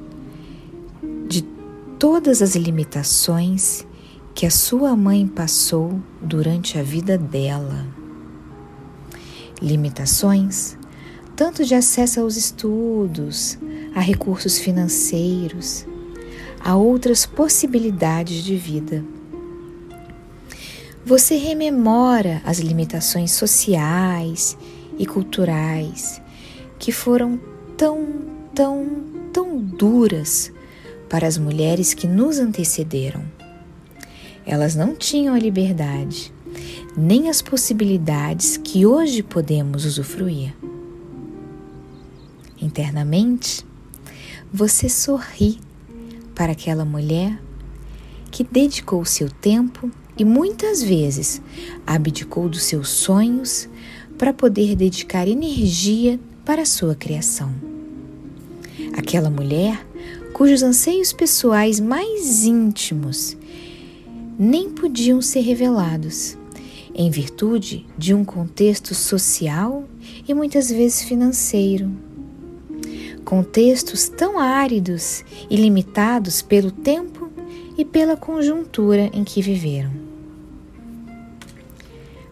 de 1.27 1.41
todas 1.97 2.39
as 2.39 2.55
limitações 2.55 3.83
que 4.35 4.45
a 4.45 4.51
sua 4.51 4.95
mãe 4.95 5.27
passou 5.27 5.99
durante 6.21 6.77
a 6.77 6.83
vida 6.83 7.17
dela. 7.17 8.00
Limitações 9.61 10.77
tanto 11.41 11.65
de 11.65 11.73
acesso 11.73 12.19
aos 12.19 12.37
estudos, 12.37 13.57
a 13.95 13.99
recursos 13.99 14.59
financeiros, 14.59 15.87
a 16.59 16.75
outras 16.75 17.25
possibilidades 17.25 18.43
de 18.43 18.55
vida. 18.55 19.03
Você 21.03 21.35
rememora 21.37 22.43
as 22.45 22.59
limitações 22.59 23.31
sociais 23.31 24.55
e 24.99 25.05
culturais 25.07 26.21
que 26.77 26.91
foram 26.91 27.39
tão, 27.75 28.07
tão, 28.53 28.85
tão 29.33 29.57
duras 29.57 30.51
para 31.09 31.25
as 31.25 31.39
mulheres 31.39 31.95
que 31.95 32.05
nos 32.05 32.37
antecederam. 32.37 33.23
Elas 34.45 34.75
não 34.75 34.95
tinham 34.95 35.33
a 35.33 35.39
liberdade, 35.39 36.31
nem 36.95 37.29
as 37.29 37.41
possibilidades 37.41 38.57
que 38.57 38.85
hoje 38.85 39.23
podemos 39.23 39.85
usufruir. 39.85 40.53
Internamente, 42.61 43.65
você 44.53 44.89
sorri 44.89 45.59
para 46.35 46.51
aquela 46.51 46.85
mulher 46.85 47.41
que 48.29 48.43
dedicou 48.43 49.03
seu 49.05 49.29
tempo 49.29 49.89
e 50.17 50.25
muitas 50.25 50.83
vezes 50.83 51.41
abdicou 51.85 52.47
dos 52.49 52.63
seus 52.63 52.89
sonhos 52.89 53.67
para 54.17 54.33
poder 54.33 54.75
dedicar 54.75 55.27
energia 55.27 56.19
para 56.45 56.61
a 56.61 56.65
sua 56.65 56.93
criação. 56.93 57.53
Aquela 58.97 59.29
mulher 59.29 59.85
cujos 60.33 60.63
anseios 60.63 61.13
pessoais 61.13 61.79
mais 61.79 62.43
íntimos 62.43 63.37
nem 64.37 64.69
podiam 64.69 65.21
ser 65.21 65.41
revelados, 65.41 66.37
em 66.93 67.09
virtude 67.09 67.85
de 67.97 68.13
um 68.13 68.23
contexto 68.23 68.93
social 68.93 69.85
e 70.27 70.33
muitas 70.33 70.69
vezes 70.69 71.03
financeiro. 71.03 71.91
Contextos 73.23 74.09
tão 74.09 74.39
áridos 74.39 75.23
e 75.49 75.55
limitados 75.55 76.41
pelo 76.41 76.71
tempo 76.71 77.29
e 77.77 77.85
pela 77.85 78.17
conjuntura 78.17 79.09
em 79.13 79.23
que 79.23 79.41
viveram. 79.41 79.91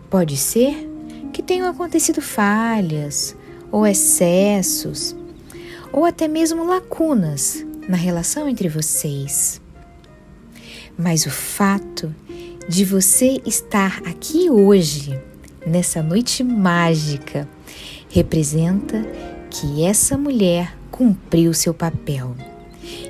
Pode 0.10 0.36
ser 0.36 0.90
que 1.32 1.44
tenham 1.44 1.70
acontecido 1.70 2.22
falhas 2.22 3.36
ou 3.72 3.86
excessos, 3.86 5.16
ou 5.92 6.06
até 6.06 6.28
mesmo 6.28 6.66
lacunas 6.66 7.66
na 7.88 7.98
relação 7.98 8.48
entre 8.48 8.68
vocês. 8.68 9.62
Mas 10.98 11.26
o 11.26 11.32
fato 11.32 12.14
de 12.70 12.86
você 12.86 13.42
estar 13.48 14.00
aqui 14.06 14.48
hoje, 14.48 15.20
nessa 15.66 16.04
noite 16.04 16.44
mágica, 16.44 17.50
representa 18.12 19.04
que 19.50 19.84
essa 19.84 20.16
mulher 20.16 20.78
cumpriu 20.92 21.52
seu 21.52 21.74
papel 21.74 22.36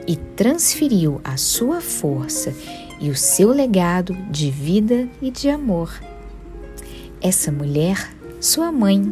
e 0.07 0.15
transferiu 0.15 1.19
a 1.25 1.35
sua 1.35 1.81
força 1.81 2.55
e 3.01 3.09
o 3.09 3.17
seu 3.17 3.49
legado 3.49 4.13
de 4.31 4.49
vida 4.49 5.09
e 5.21 5.29
de 5.29 5.49
amor. 5.49 5.93
Essa 7.19 7.51
mulher, 7.51 8.15
sua 8.39 8.71
mãe, 8.71 9.11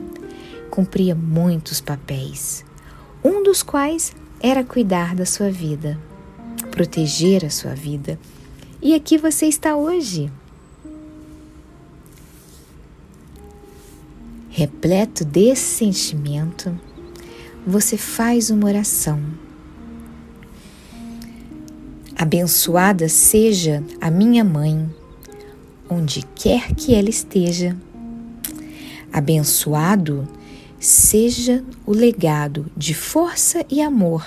cumpria 0.72 1.14
muitos 1.14 1.82
papéis, 1.82 2.64
um 3.22 3.44
dos 3.44 3.62
quais 3.62 4.16
era 4.40 4.64
cuidar 4.64 5.14
da 5.14 5.26
sua 5.26 5.52
vida, 5.52 6.00
proteger 6.72 7.44
a 7.44 7.50
sua 7.50 7.76
vida. 7.76 8.18
E 8.82 8.94
aqui 8.94 9.18
você 9.18 9.48
está 9.48 9.76
hoje. 9.76 10.32
Repleto 14.58 15.24
desse 15.24 15.62
sentimento, 15.62 16.76
você 17.64 17.96
faz 17.96 18.50
uma 18.50 18.66
oração. 18.66 19.22
Abençoada 22.16 23.08
seja 23.08 23.84
a 24.02 24.10
minha 24.10 24.44
mãe, 24.44 24.90
onde 25.88 26.24
quer 26.34 26.74
que 26.74 26.96
ela 26.96 27.08
esteja. 27.08 27.78
Abençoado 29.14 30.28
seja 30.80 31.64
o 31.86 31.92
legado 31.92 32.66
de 32.76 32.96
força 32.96 33.64
e 33.70 33.80
amor 33.80 34.26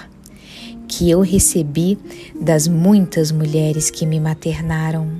que 0.86 1.10
eu 1.10 1.22
recebi 1.22 1.98
das 2.40 2.68
muitas 2.68 3.32
mulheres 3.32 3.90
que 3.90 4.06
me 4.06 4.20
maternaram. 4.20 5.10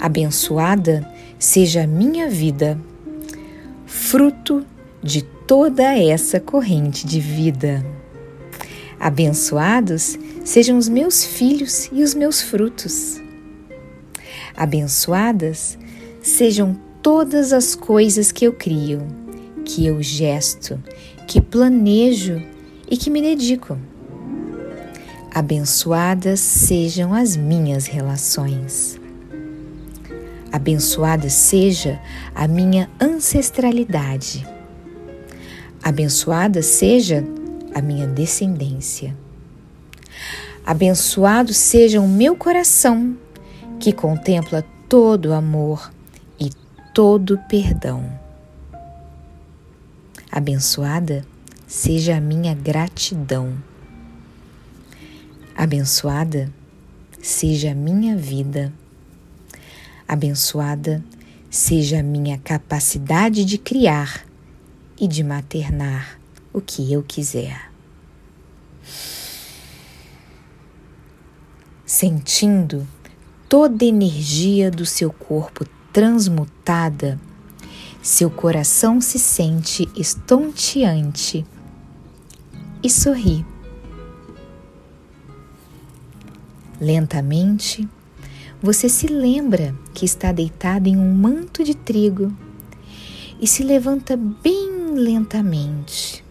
Abençoada 0.00 1.06
seja 1.38 1.82
a 1.82 1.86
minha 1.86 2.30
vida, 2.30 2.80
fruto 3.96 4.64
de 5.02 5.22
toda 5.22 5.96
essa 5.96 6.38
corrente 6.40 7.06
de 7.06 7.20
vida. 7.20 7.84
Abençoados 8.98 10.18
sejam 10.44 10.78
os 10.78 10.88
meus 10.88 11.24
filhos 11.24 11.88
e 11.92 12.02
os 12.02 12.14
meus 12.14 12.40
frutos. 12.40 13.20
Abençoadas 14.56 15.78
sejam 16.22 16.78
todas 17.02 17.52
as 17.52 17.74
coisas 17.74 18.32
que 18.32 18.46
eu 18.46 18.52
crio 18.52 19.06
que 19.66 19.84
eu 19.84 20.00
gesto, 20.00 20.80
que 21.26 21.40
planejo 21.40 22.40
e 22.88 22.96
que 22.96 23.10
me 23.10 23.20
dedico. 23.20 23.76
Abençoadas 25.34 26.38
sejam 26.40 27.12
as 27.12 27.36
minhas 27.36 27.86
relações. 27.86 28.98
Abençoada 30.52 31.28
seja 31.28 32.00
a 32.34 32.46
minha 32.46 32.88
ancestralidade. 33.00 34.46
Abençoada 35.82 36.62
seja 36.62 37.24
a 37.74 37.82
minha 37.82 38.06
descendência. 38.06 39.16
Abençoado 40.64 41.52
seja 41.52 42.00
o 42.00 42.08
meu 42.08 42.34
coração, 42.34 43.16
que 43.78 43.92
contempla 43.92 44.64
todo 44.88 45.32
amor 45.32 45.92
e 46.40 46.50
todo 46.92 47.38
perdão. 47.48 48.10
Abençoada 50.30 51.24
seja 51.66 52.16
a 52.16 52.20
minha 52.20 52.54
gratidão. 52.54 53.54
Abençoada 55.56 56.52
seja 57.22 57.72
a 57.72 57.74
minha 57.74 58.16
vida. 58.16 58.72
Abençoada 60.06 61.04
seja 61.50 62.00
a 62.00 62.02
minha 62.02 62.38
capacidade 62.38 63.44
de 63.44 63.58
criar 63.58 64.24
e 65.00 65.06
de 65.06 65.22
maternar 65.22 66.18
o 66.52 66.60
que 66.60 66.92
eu 66.92 67.02
quiser. 67.02 67.70
Sentindo 71.84 72.86
toda 73.48 73.84
a 73.84 73.88
energia 73.88 74.70
do 74.70 74.84
seu 74.84 75.12
corpo 75.12 75.64
transmutada 75.92 77.18
seu 78.06 78.30
coração 78.30 79.00
se 79.00 79.18
sente 79.18 79.90
estonteante 79.96 81.44
e 82.80 82.88
sorri. 82.88 83.44
Lentamente, 86.80 87.88
você 88.62 88.88
se 88.88 89.06
lembra 89.06 89.74
que 89.92 90.04
está 90.04 90.32
deitado 90.32 90.88
em 90.88 90.96
um 90.96 91.12
manto 91.12 91.62
de 91.62 91.74
trigo 91.74 92.34
e 93.40 93.46
se 93.46 93.62
levanta 93.62 94.16
bem 94.16 94.94
lentamente. 94.94 96.24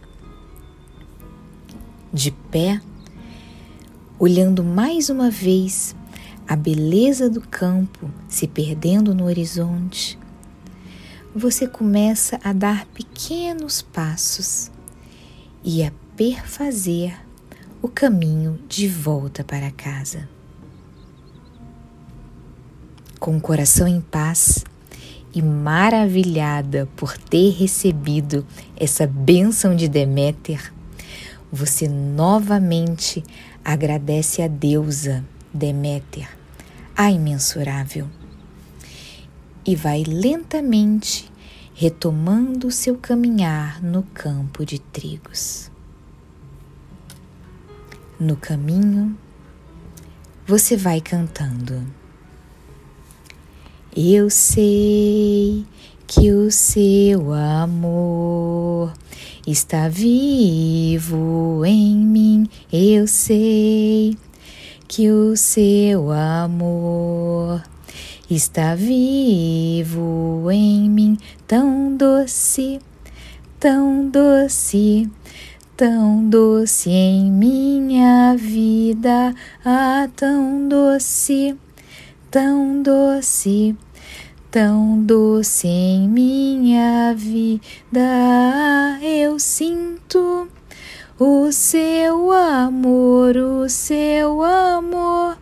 De 2.11 2.31
pé, 2.31 2.81
olhando 4.17 4.63
mais 4.63 5.09
uma 5.09 5.29
vez 5.29 5.95
a 6.47 6.55
beleza 6.55 7.29
do 7.29 7.41
campo 7.41 8.09
se 8.27 8.47
perdendo 8.47 9.13
no 9.13 9.25
horizonte, 9.25 10.17
você 11.35 11.67
começa 11.67 12.39
a 12.43 12.53
dar 12.53 12.85
pequenos 12.87 13.81
passos 13.81 14.71
e 15.63 15.83
a 15.83 15.91
perfazer 16.15 17.19
o 17.81 17.87
caminho 17.87 18.59
de 18.69 18.87
volta 18.87 19.43
para 19.43 19.69
casa. 19.69 20.34
Com 23.25 23.37
o 23.37 23.41
coração 23.41 23.87
em 23.87 23.99
paz 23.99 24.63
e 25.33 25.41
maravilhada 25.41 26.87
por 26.95 27.17
ter 27.17 27.49
recebido 27.53 28.45
essa 28.77 29.07
bênção 29.07 29.75
de 29.75 29.87
Deméter, 29.87 30.71
você 31.51 31.87
novamente 31.87 33.23
agradece 33.63 34.43
a 34.43 34.47
deusa 34.47 35.25
Deméter, 35.51 36.29
a 36.95 37.09
imensurável, 37.09 38.07
e 39.65 39.75
vai 39.75 40.03
lentamente 40.03 41.27
retomando 41.73 42.69
seu 42.69 42.95
caminhar 42.95 43.81
no 43.81 44.03
campo 44.03 44.63
de 44.63 44.77
trigos. 44.77 45.71
No 48.19 48.37
caminho, 48.37 49.17
você 50.45 50.77
vai 50.77 51.01
cantando. 51.01 52.04
Eu 53.97 54.29
sei 54.29 55.65
que 56.05 56.29
o 56.29 56.51
seu 56.51 57.31
amor 57.31 58.91
está 59.47 59.87
vivo 59.87 61.63
em 61.65 61.95
mim. 61.95 62.49
Eu 62.73 63.07
sei 63.07 64.17
que 64.85 65.09
o 65.09 65.37
seu 65.37 66.11
amor 66.11 67.63
está 68.29 68.75
vivo 68.75 70.51
em 70.51 70.89
mim, 70.89 71.17
tão 71.47 71.95
doce, 71.95 72.81
tão 73.57 74.09
doce, 74.09 75.09
tão 75.77 76.29
doce 76.29 76.89
em 76.89 77.31
minha 77.31 78.35
vida, 78.35 79.33
ah, 79.63 80.09
tão 80.17 80.67
doce, 80.67 81.55
tão 82.29 82.83
doce 82.83 83.73
tão 84.55 85.03
doce 85.03 85.67
em 85.67 86.07
minha 86.07 87.13
vida. 87.13 87.99
Eu 89.01 89.37
sinto 89.37 90.47
o 91.19 91.51
seu 91.51 92.31
amor, 92.31 93.35
o 93.35 93.67
seu 93.67 94.41
amor 94.41 95.37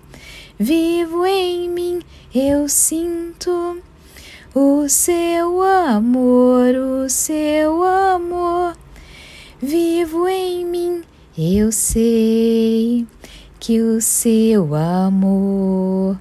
vivo 0.57 1.28
em 1.28 1.70
mim. 1.70 2.01
Eu 2.34 2.68
sinto 2.68 3.78
o 4.55 4.89
seu 4.89 5.61
amor, 5.61 6.74
o 6.74 7.07
seu 7.07 7.84
amor 7.84 8.76
vivo 9.61 10.28
em 10.28 10.66
mim. 10.66 11.03
Eu 11.38 11.72
sei 11.72 13.05
que 13.59 13.80
o 13.80 14.01
seu 14.01 14.74
amor 14.74 16.18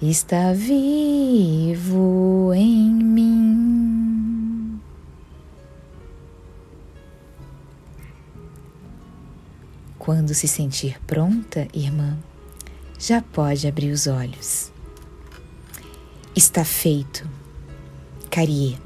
está 0.00 0.52
vivo 0.52 2.52
em 2.54 2.92
mim. 2.92 4.80
Quando 9.98 10.34
se 10.34 10.46
sentir 10.46 11.00
pronta, 11.06 11.66
irmã, 11.74 12.16
já 12.98 13.20
pode 13.20 13.66
abrir 13.66 13.90
os 13.90 14.06
olhos. 14.06 14.72
Está 16.34 16.64
feito. 16.64 17.28
Carie. 18.30 18.78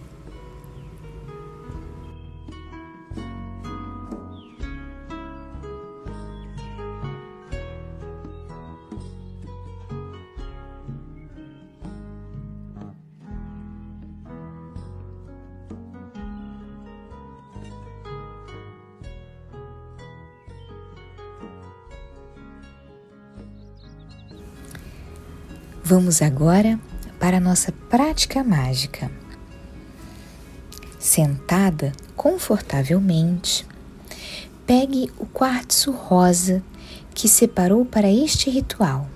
Vamos 25.95 26.23
agora 26.23 26.81
para 27.21 27.37
a 27.37 27.41
nossa 27.41 27.71
prática 27.91 28.43
mágica. 28.43 29.13
Sentada 30.99 31.93
confortavelmente, 32.17 33.67
pegue 34.67 35.13
o 35.19 35.27
quartzo 35.27 35.91
rosa 35.91 36.63
que 37.15 37.29
separou 37.29 37.85
para 37.85 38.11
este 38.11 38.49
ritual. 38.49 39.07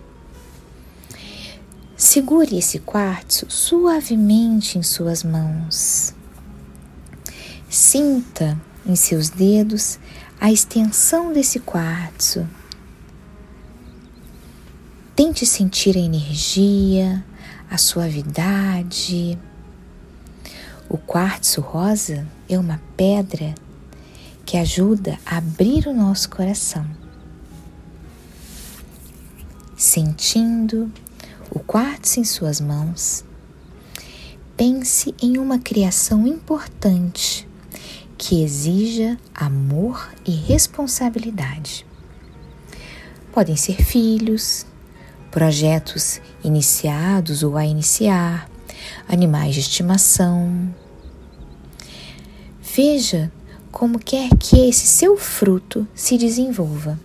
Segure 1.97 2.59
esse 2.59 2.79
quartzo 2.81 3.47
suavemente 3.49 4.77
em 4.77 4.83
suas 4.83 5.25
mãos. 5.25 6.15
Sinta 7.71 8.61
em 8.85 8.95
seus 8.95 9.31
dedos 9.31 9.99
a 10.39 10.53
extensão 10.53 11.33
desse 11.33 11.59
quartzo 11.59 12.47
Tente 15.17 15.47
sentir 15.47 15.97
a 15.97 16.01
energia, 16.01 17.25
a 17.71 17.79
suavidade. 17.79 19.39
O 20.91 20.99
quartzo 20.99 21.63
rosa 21.63 22.29
é 22.47 22.59
uma 22.59 22.83
pedra 22.99 23.55
que 24.45 24.59
ajuda 24.59 25.19
a 25.25 25.39
abrir 25.39 25.87
o 25.87 25.95
nosso 25.95 26.29
coração. 26.29 26.87
Sentindo 29.75 30.93
o 31.51 31.61
quartzo 31.61 32.21
em 32.21 32.25
suas 32.25 32.61
mãos, 32.61 33.25
pense 34.55 35.15
em 35.23 35.39
uma 35.39 35.59
criação 35.59 36.27
importante 36.27 37.49
que 38.19 38.43
exija 38.43 39.17
amor 39.35 40.11
e 40.27 40.31
responsabilidade. 40.31 41.87
Podem 43.33 43.57
ser 43.57 43.83
filhos, 43.83 44.67
projetos 45.37 46.19
iniciados 46.43 47.43
ou 47.43 47.59
a 47.59 47.67
iniciar, 47.67 48.49
animais 49.07 49.53
de 49.53 49.61
estimação. 49.61 50.75
Veja 52.63 53.31
como 53.71 53.99
quer 53.99 54.31
que 54.41 54.67
esse 54.67 54.87
seu 54.87 55.19
fruto 55.19 55.87
se 55.95 56.17
desenvolva. 56.17 56.99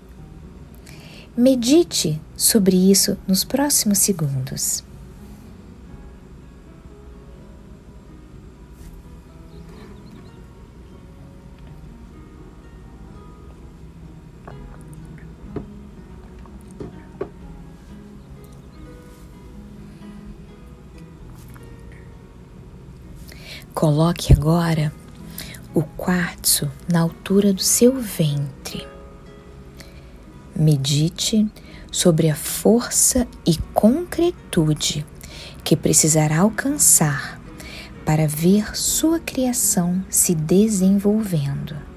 Medite 1.36 2.22
sobre 2.38 2.78
isso 2.90 3.18
nos 3.28 3.44
próximos 3.44 3.98
segundos. 3.98 4.82
Coloque 23.74 24.34
agora 24.34 24.94
o 25.74 25.82
quartzo 25.82 26.70
na 26.92 27.00
altura 27.00 27.54
do 27.54 27.62
seu 27.62 28.00
ventre. 28.00 28.86
Medite 30.54 31.50
sobre 31.90 32.30
a 32.30 32.36
força 32.36 33.26
e 33.46 33.58
concretude 33.74 35.06
que 35.64 35.76
precisará 35.76 36.40
alcançar 36.40 37.42
para 38.06 38.28
ver 38.28 38.76
sua 38.76 39.20
criação 39.20 40.04
se 40.10 40.36
desenvolvendo. 40.36 41.91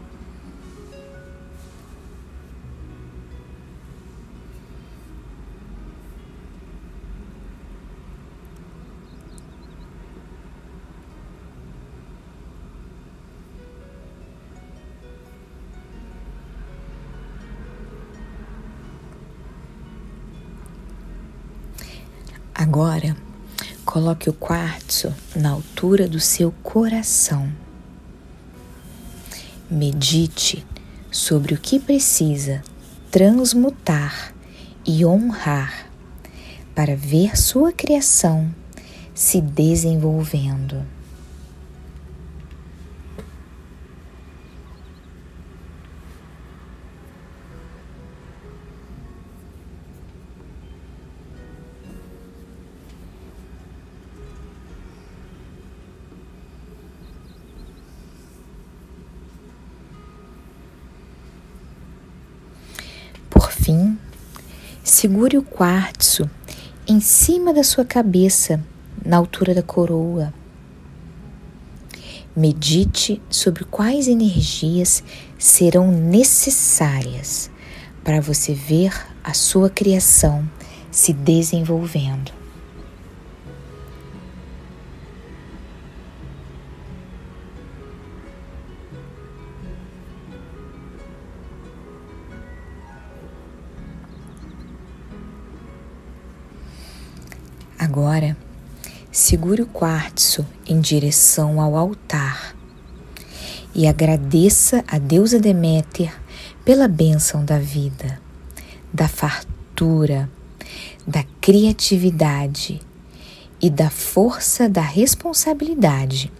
Agora, 22.54 23.16
coloque 23.84 24.30
o 24.30 24.32
quartzo 24.32 25.12
na 25.34 25.50
altura 25.50 26.06
do 26.06 26.20
seu 26.20 26.52
coração. 26.62 27.52
Medite 29.68 30.64
sobre 31.10 31.52
o 31.52 31.58
que 31.58 31.80
precisa 31.80 32.62
transmutar 33.10 34.32
e 34.86 35.04
honrar 35.04 35.90
para 36.76 36.94
ver 36.94 37.36
sua 37.36 37.72
criação 37.72 38.54
se 39.12 39.40
desenvolvendo. 39.40 40.86
Segure 65.04 65.36
o 65.36 65.42
quartzo 65.42 66.30
em 66.88 66.98
cima 66.98 67.52
da 67.52 67.62
sua 67.62 67.84
cabeça, 67.84 68.64
na 69.04 69.18
altura 69.18 69.54
da 69.54 69.62
coroa. 69.62 70.32
Medite 72.34 73.20
sobre 73.28 73.64
quais 73.64 74.08
energias 74.08 75.04
serão 75.38 75.92
necessárias 75.92 77.50
para 78.02 78.18
você 78.18 78.54
ver 78.54 78.94
a 79.22 79.34
sua 79.34 79.68
criação 79.68 80.48
se 80.90 81.12
desenvolvendo. 81.12 82.32
Agora, 97.96 98.36
segure 99.12 99.62
o 99.62 99.66
quartzo 99.66 100.44
em 100.66 100.80
direção 100.80 101.60
ao 101.60 101.76
altar 101.76 102.52
e 103.72 103.86
agradeça 103.86 104.82
a 104.88 104.98
deusa 104.98 105.38
Deméter 105.38 106.12
pela 106.64 106.88
bênção 106.88 107.44
da 107.44 107.56
vida, 107.56 108.20
da 108.92 109.06
fartura, 109.06 110.28
da 111.06 111.22
criatividade 111.40 112.80
e 113.62 113.70
da 113.70 113.88
força 113.88 114.68
da 114.68 114.82
responsabilidade 114.82 116.32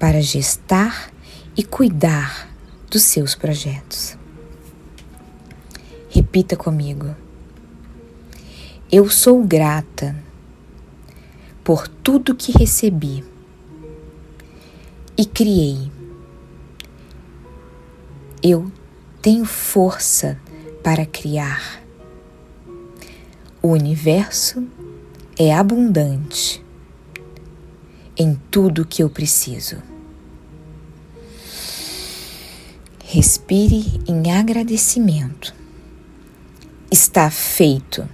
para 0.00 0.20
gestar 0.20 1.12
e 1.56 1.62
cuidar 1.62 2.48
dos 2.90 3.02
seus 3.02 3.36
projetos. 3.36 4.18
Repita 6.10 6.56
comigo. 6.56 7.14
Eu 8.90 9.08
sou 9.08 9.44
grata 9.44 10.31
por 11.64 11.86
tudo 11.86 12.34
que 12.34 12.52
recebi 12.52 13.24
e 15.16 15.24
criei. 15.24 15.90
Eu 18.42 18.70
tenho 19.20 19.44
força 19.44 20.38
para 20.82 21.06
criar. 21.06 21.80
O 23.62 23.68
universo 23.68 24.66
é 25.38 25.54
abundante 25.54 26.64
em 28.16 28.34
tudo 28.50 28.84
que 28.84 29.02
eu 29.02 29.08
preciso. 29.08 29.76
Respire 33.04 34.00
em 34.08 34.32
agradecimento. 34.32 35.54
Está 36.90 37.30
feito. 37.30 38.08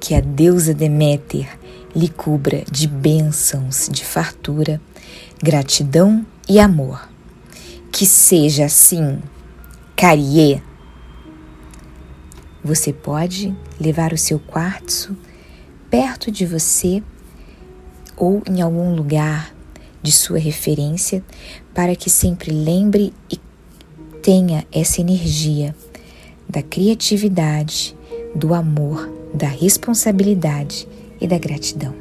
Que 0.00 0.14
a 0.14 0.20
deusa 0.20 0.72
Deméter 0.72 1.55
lhe 1.96 2.08
cubra 2.08 2.62
de 2.70 2.86
bênçãos, 2.86 3.88
de 3.90 4.04
fartura, 4.04 4.78
gratidão 5.42 6.26
e 6.46 6.60
amor. 6.60 7.08
Que 7.90 8.04
seja 8.04 8.66
assim, 8.66 9.18
Carie. 9.96 10.62
Você 12.62 12.92
pode 12.92 13.56
levar 13.80 14.12
o 14.12 14.18
seu 14.18 14.38
quartzo 14.38 15.16
perto 15.88 16.30
de 16.30 16.44
você 16.44 17.02
ou 18.14 18.42
em 18.46 18.60
algum 18.60 18.94
lugar 18.94 19.54
de 20.02 20.12
sua 20.12 20.38
referência 20.38 21.24
para 21.72 21.96
que 21.96 22.10
sempre 22.10 22.50
lembre 22.50 23.14
e 23.30 23.40
tenha 24.20 24.66
essa 24.70 25.00
energia 25.00 25.74
da 26.46 26.62
criatividade, 26.62 27.96
do 28.34 28.52
amor, 28.52 29.10
da 29.32 29.48
responsabilidade 29.48 30.86
e 31.20 31.26
da 31.26 31.38
gratidão. 31.38 31.94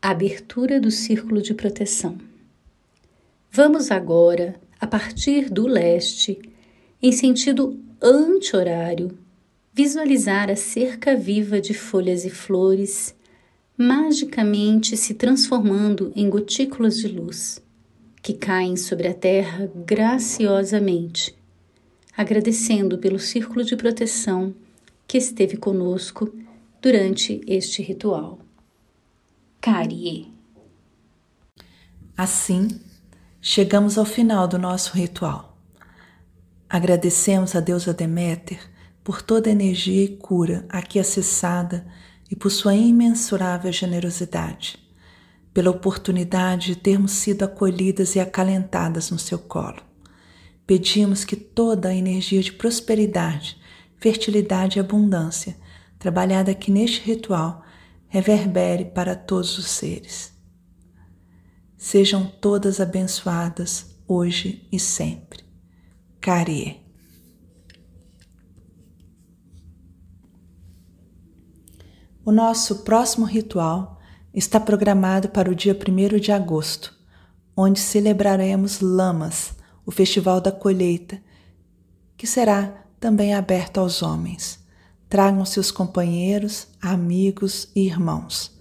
Abertura 0.00 0.80
do 0.80 0.90
círculo 0.90 1.40
de 1.40 1.54
proteção. 1.54 2.18
Vamos 3.50 3.90
agora, 3.90 4.60
a 4.80 4.86
partir 4.86 5.48
do 5.48 5.66
leste, 5.66 6.38
em 7.00 7.12
sentido 7.12 7.78
anti-horário, 8.02 9.16
visualizar 9.72 10.50
a 10.50 10.56
cerca 10.56 11.14
viva 11.14 11.60
de 11.60 11.72
folhas 11.72 12.24
e 12.24 12.30
flores 12.30 13.14
magicamente 13.76 14.96
se 14.96 15.14
transformando 15.14 16.12
em 16.14 16.28
gotículas 16.28 16.98
de 16.98 17.08
luz 17.08 17.62
que 18.22 18.32
caem 18.32 18.76
sobre 18.76 19.08
a 19.08 19.14
terra 19.14 19.68
graciosamente, 19.74 21.34
agradecendo 22.16 22.96
pelo 22.98 23.18
círculo 23.18 23.64
de 23.64 23.76
proteção 23.76 24.54
que 25.08 25.18
esteve 25.18 25.56
conosco 25.56 26.32
durante 26.80 27.40
este 27.46 27.82
ritual. 27.82 28.38
Carie. 29.60 30.32
Assim, 32.16 32.68
chegamos 33.40 33.98
ao 33.98 34.04
final 34.04 34.46
do 34.46 34.58
nosso 34.58 34.96
ritual. 34.96 35.51
Agradecemos 36.72 37.54
a 37.54 37.60
deusa 37.60 37.92
Deméter 37.92 38.58
por 39.04 39.20
toda 39.20 39.50
a 39.50 39.52
energia 39.52 40.04
e 40.04 40.16
cura 40.16 40.64
aqui 40.70 40.98
acessada 40.98 41.86
e 42.30 42.34
por 42.34 42.50
sua 42.50 42.74
imensurável 42.74 43.70
generosidade, 43.70 44.78
pela 45.52 45.70
oportunidade 45.70 46.68
de 46.68 46.76
termos 46.76 47.12
sido 47.12 47.42
acolhidas 47.42 48.16
e 48.16 48.20
acalentadas 48.20 49.10
no 49.10 49.18
seu 49.18 49.38
colo. 49.38 49.82
Pedimos 50.66 51.26
que 51.26 51.36
toda 51.36 51.90
a 51.90 51.94
energia 51.94 52.40
de 52.40 52.54
prosperidade, 52.54 53.60
fertilidade 53.98 54.78
e 54.78 54.80
abundância 54.80 55.58
trabalhada 55.98 56.52
aqui 56.52 56.70
neste 56.70 57.02
ritual 57.02 57.62
reverbere 58.08 58.86
para 58.86 59.14
todos 59.14 59.58
os 59.58 59.66
seres. 59.66 60.32
Sejam 61.76 62.24
todas 62.24 62.80
abençoadas 62.80 63.94
hoje 64.08 64.66
e 64.72 64.80
sempre. 64.80 65.41
Carie. 66.22 66.80
O 72.24 72.30
nosso 72.30 72.84
próximo 72.84 73.26
ritual 73.26 73.98
está 74.32 74.60
programado 74.60 75.30
para 75.30 75.50
o 75.50 75.54
dia 75.54 75.76
1 75.76 76.20
de 76.20 76.30
agosto, 76.30 76.96
onde 77.56 77.80
celebraremos 77.80 78.80
Lamas, 78.80 79.54
o 79.84 79.90
Festival 79.90 80.40
da 80.40 80.52
Colheita, 80.52 81.20
que 82.16 82.24
será 82.24 82.86
também 83.00 83.34
aberto 83.34 83.78
aos 83.78 84.00
homens. 84.00 84.60
Tragam 85.08 85.44
seus 85.44 85.72
companheiros, 85.72 86.68
amigos 86.80 87.68
e 87.74 87.84
irmãos. 87.84 88.56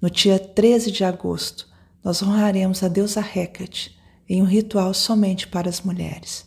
No 0.00 0.08
dia 0.08 0.38
13 0.38 0.90
de 0.90 1.04
agosto, 1.04 1.68
nós 2.02 2.22
honraremos 2.22 2.82
a 2.82 2.88
deusa 2.88 3.20
Hecate 3.20 3.94
em 4.26 4.40
um 4.40 4.46
ritual 4.46 4.94
somente 4.94 5.46
para 5.46 5.68
as 5.68 5.82
mulheres. 5.82 6.45